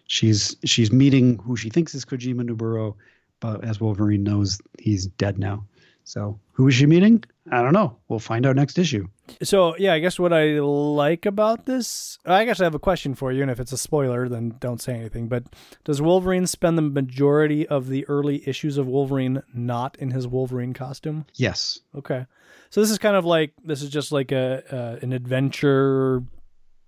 [0.07, 2.95] she's she's meeting who she thinks is Kojima Noburo,
[3.39, 5.65] but as Wolverine knows he's dead now.
[6.03, 7.23] So who is she meeting?
[7.51, 7.97] I don't know.
[8.07, 9.07] We'll find out next issue.
[9.43, 13.15] So yeah, I guess what I like about this, I guess I have a question
[13.15, 15.27] for you, and if it's a spoiler, then don't say anything.
[15.27, 15.43] But
[15.83, 20.73] does Wolverine spend the majority of the early issues of Wolverine not in his Wolverine
[20.73, 21.25] costume?
[21.35, 21.79] Yes.
[21.95, 22.25] Okay,
[22.69, 26.23] so this is kind of like this is just like a uh, an adventure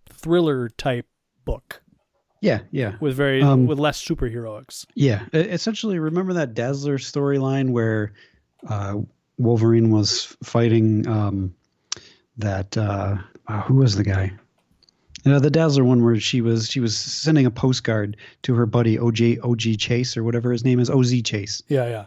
[0.10, 1.06] thriller type
[1.46, 1.82] book
[2.42, 2.96] Yeah, yeah.
[3.00, 4.86] with very Um, with less superheroics.
[4.96, 8.14] Yeah, essentially, remember that Dazzler storyline where
[8.68, 8.98] uh,
[9.38, 11.56] Wolverine was fighting um,
[12.40, 13.18] that uh,
[13.48, 14.32] uh, who was the guy?
[15.26, 18.66] You know, the Dazzler one where she was she was sending a postcard to her
[18.66, 21.62] buddy OJ OG Chase or whatever his name is OZ Chase.
[21.68, 22.06] Yeah, yeah,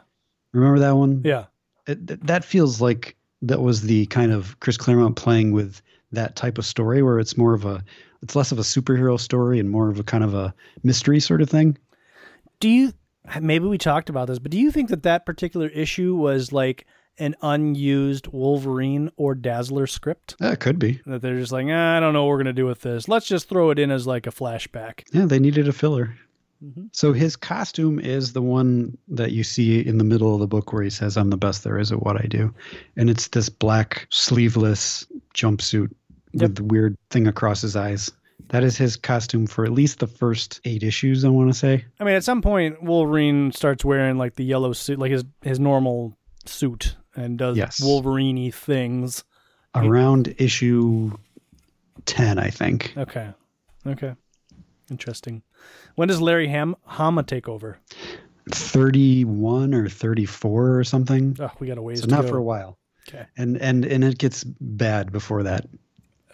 [0.52, 1.22] Remember that one?
[1.24, 1.44] yeah.
[1.86, 6.36] It, th- that feels like that was the kind of Chris Claremont playing with that
[6.36, 7.82] type of story where it's more of a
[8.22, 10.54] it's less of a superhero story and more of a kind of a
[10.84, 11.76] mystery sort of thing.
[12.60, 12.92] Do you
[13.40, 16.86] maybe we talked about this, but do you think that that particular issue was like
[17.18, 20.36] an unused Wolverine or Dazzler script?
[20.40, 21.00] Yeah, it could be.
[21.06, 23.08] That they're just like, "Ah, I don't know what we're gonna do with this.
[23.08, 25.02] Let's just throw it in as like a flashback.
[25.12, 26.14] Yeah, they needed a filler.
[26.64, 26.88] Mhm.
[26.92, 30.72] So his costume is the one that you see in the middle of the book
[30.72, 32.54] where he says, I'm the best there is at what I do.
[32.96, 35.90] And it's this black sleeveless jumpsuit
[36.34, 38.10] with the weird thing across his eyes.
[38.50, 41.84] That is his costume for at least the first eight issues, I want to say.
[41.98, 45.58] I mean, at some point, Wolverine starts wearing like the yellow suit, like his his
[45.58, 47.80] normal suit, and does Yes.
[47.82, 49.24] Wolverine-y things.
[49.74, 51.16] Around issue
[52.06, 52.93] 10, I think.
[52.97, 53.30] Okay,
[53.86, 54.14] okay,
[54.90, 55.43] interesting.
[55.94, 57.78] When does Larry Ham- Hama take over?
[58.51, 61.36] 31 or 34 or something.
[61.40, 62.28] Oh, we got a ways So not go.
[62.28, 62.78] for a while.
[63.09, 63.24] Okay.
[63.36, 65.66] And and and it gets bad before that.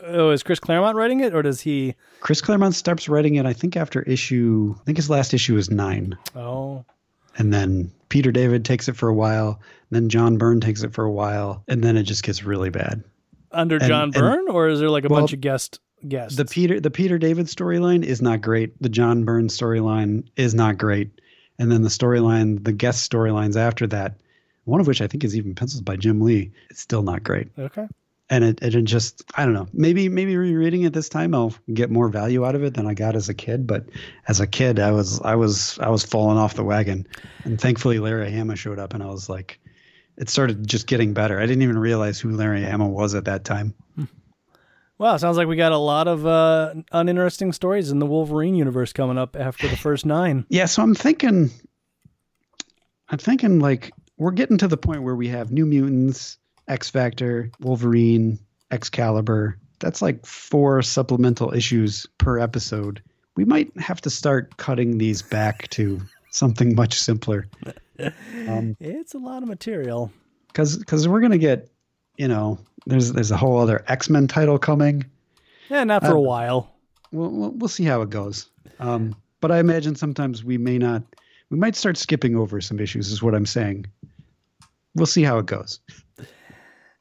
[0.05, 1.95] Oh, is Chris Claremont writing it, or does he?
[2.21, 5.71] Chris Claremont starts writing it, I think, after issue, I think his last issue is
[5.71, 6.17] nine.
[6.37, 6.85] Oh,
[7.39, 9.61] And then Peter David takes it for a while.
[9.91, 11.63] And then John Byrne takes it for a while.
[11.69, 13.03] And then it just gets really bad.
[13.51, 16.37] under And- John and- Byrne, or is there like a Well, bunch of guest guests?
[16.37, 18.75] The Peter the Peter David storyline is not great.
[18.83, 21.11] The John Byrne storyline is not great.
[21.59, 24.21] And then the storyline, the guest storylines after that,
[24.65, 27.49] one of which I think is even penciled by Jim Lee, it's still not great.
[27.59, 27.89] okay.
[28.31, 29.69] And it, it just I don't know.
[29.73, 32.95] Maybe maybe rereading it this time I'll get more value out of it than I
[32.95, 33.67] got as a kid.
[33.67, 33.87] But
[34.27, 37.07] as a kid I was I was I was falling off the wagon.
[37.45, 39.61] And thankfully Larry Hama showed up and I was like
[40.19, 41.39] it started just getting better.
[41.39, 43.73] I didn't even realize who Larry Hama was at that time.
[44.99, 48.57] wow it sounds like we got a lot of uh, uninteresting stories in the Wolverine
[48.57, 50.45] universe coming up after the first nine.
[50.51, 51.51] Yeah, so I'm thinking
[53.09, 56.39] I'm thinking like we're getting to the point where we have New Mutants,
[56.69, 58.39] X Factor, Wolverine,
[58.71, 59.59] Excalibur.
[59.81, 63.03] That's like four supplemental issues per episode.
[63.37, 66.01] We might have to start cutting these back to
[66.31, 67.47] something much simpler.
[68.47, 70.13] Um, It's a lot of material.
[70.55, 71.69] cuz cuz we're going to get,
[72.17, 75.05] you know, there's there's a whole other X-Men title coming.
[75.69, 76.77] Yeah, not for a Uh, while.
[77.11, 78.51] We'll, we'll, we'll see how it goes.
[78.79, 81.03] Um, but I imagine sometimes we may not,
[81.51, 83.87] we might start skipping over some issues, is what I'm saying.
[84.95, 85.81] We'll see how it goes.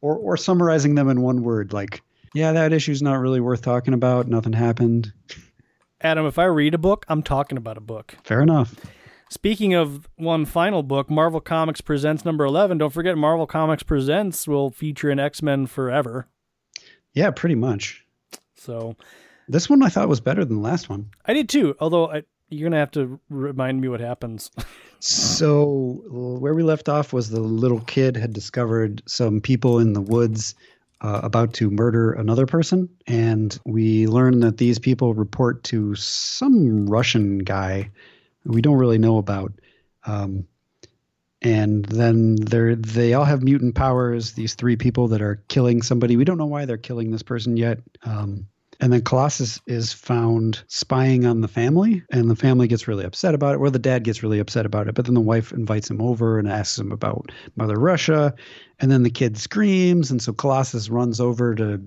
[0.02, 2.02] Or or summarizing them in one word, like,
[2.34, 4.28] yeah, that issue's not really worth talking about.
[4.28, 5.12] Nothing happened.
[6.02, 8.16] Adam, if I read a book, I'm talking about a book.
[8.24, 8.76] Fair enough.
[9.30, 12.78] Speaking of one final book, Marvel Comics Presents number 11.
[12.78, 16.28] Don't forget, Marvel Comics Presents will feature an X Men Forever.
[17.14, 18.06] Yeah, pretty much.
[18.56, 18.96] So
[19.48, 21.10] this one I thought was better than the last one.
[21.26, 24.52] I did too, although I, you're going to have to remind me what happens.
[25.00, 30.02] so, where we left off was the little kid had discovered some people in the
[30.02, 30.56] woods
[31.02, 32.90] uh, about to murder another person.
[33.06, 37.92] And we learn that these people report to some Russian guy
[38.48, 39.54] we don't really know about.
[40.06, 40.48] Um,
[41.42, 44.32] and then they they all have mutant powers.
[44.32, 46.18] These three people that are killing somebody.
[46.18, 47.80] We don't know why they're killing this person yet.
[48.04, 48.48] Um,
[48.80, 53.34] and then Colossus is found spying on the family, and the family gets really upset
[53.34, 54.96] about it, or the dad gets really upset about it.
[54.96, 58.34] But then the wife invites him over and asks him about Mother Russia,
[58.80, 61.82] and then the kid screams, and so Colossus runs over to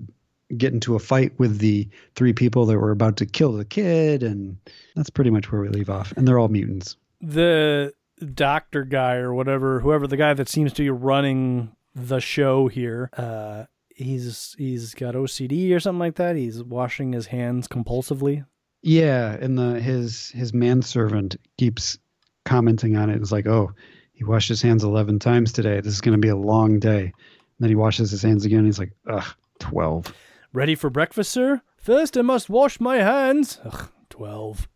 [0.57, 4.23] get into a fight with the three people that were about to kill the kid,
[4.23, 4.57] and
[4.95, 6.13] that's pretty much where we leave off.
[6.17, 6.97] And they're all mutants.
[7.21, 7.93] The
[8.33, 13.09] doctor guy or whatever, whoever the guy that seems to be running the show here,
[13.17, 13.65] uh,
[14.01, 16.35] he's he's got OCD or something like that.
[16.35, 18.45] He's washing his hands compulsively.
[18.81, 21.99] Yeah, and the his his manservant keeps
[22.45, 23.17] commenting on it.
[23.17, 23.71] It's like, oh,
[24.13, 25.81] he washed his hands eleven times today.
[25.81, 27.03] This is going to be a long day.
[27.03, 27.13] And
[27.59, 28.65] then he washes his hands again.
[28.65, 30.13] he's like, ugh, twelve.
[30.53, 31.61] Ready for breakfast, sir?
[31.77, 33.59] First, I must wash my hands.
[33.63, 34.67] Ugh, twelve.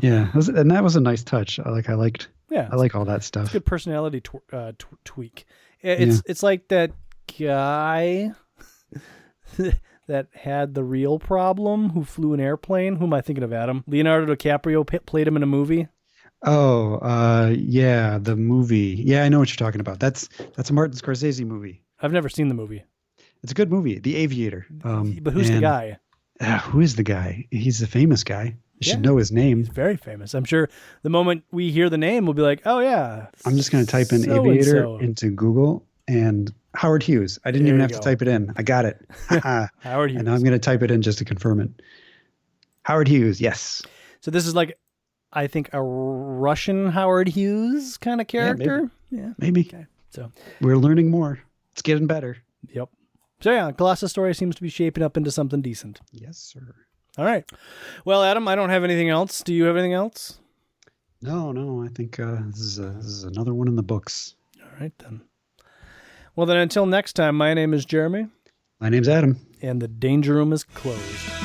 [0.00, 1.60] Yeah, and that was a nice touch.
[1.60, 1.90] I like.
[1.90, 2.28] I liked.
[2.48, 3.52] Yeah, I like all that stuff.
[3.52, 4.72] good personality tw- uh,
[5.04, 5.44] tweak.
[5.82, 6.22] It's yeah.
[6.26, 6.92] it's like that
[7.38, 8.32] guy
[10.06, 12.96] that had the real problem who flew an airplane.
[12.96, 13.52] Who am I thinking of?
[13.52, 15.88] Adam Leonardo DiCaprio p- played him in a movie.
[16.44, 19.00] Oh, uh, yeah, the movie.
[19.04, 20.00] Yeah, I know what you're talking about.
[20.00, 21.82] That's that's a Martin Scorsese movie.
[22.00, 22.84] I've never seen the movie.
[23.42, 24.66] It's a good movie, The Aviator.
[24.84, 25.98] Um, but who's and, the guy?
[26.40, 27.46] Uh, who is the guy?
[27.50, 28.44] He's a famous guy.
[28.44, 28.92] You yeah.
[28.92, 29.58] should know his name.
[29.58, 30.34] He's very famous.
[30.34, 30.68] I'm sure
[31.02, 33.26] the moment we hear the name, we'll be like, oh, yeah.
[33.44, 37.38] I'm just going to type in so Aviator into Google and Howard Hughes.
[37.44, 37.98] I didn't there even have go.
[37.98, 38.52] to type it in.
[38.56, 39.00] I got it.
[39.80, 40.18] Howard Hughes.
[40.18, 41.70] And now I'm going to type it in just to confirm it.
[42.84, 43.82] Howard Hughes, yes.
[44.20, 44.78] So this is like,
[45.32, 48.90] I think, a Russian Howard Hughes kind of character.
[49.10, 49.22] Yeah, maybe.
[49.22, 49.32] Yeah.
[49.38, 49.60] maybe.
[49.68, 49.86] Okay.
[50.10, 50.30] So
[50.60, 51.38] we're learning more.
[51.72, 52.36] It's getting better.
[52.70, 52.88] Yep.
[53.40, 56.00] So yeah, Colossus story seems to be shaping up into something decent.
[56.12, 56.74] Yes, sir.
[57.18, 57.44] All right.
[58.04, 59.42] Well, Adam, I don't have anything else.
[59.42, 60.38] Do you have anything else?
[61.20, 61.84] No, no.
[61.84, 64.34] I think uh, this is a, this is another one in the books.
[64.62, 65.22] All right then.
[66.34, 67.36] Well then, until next time.
[67.36, 68.28] My name is Jeremy.
[68.80, 69.38] My name's Adam.
[69.60, 71.41] And the danger room is closed.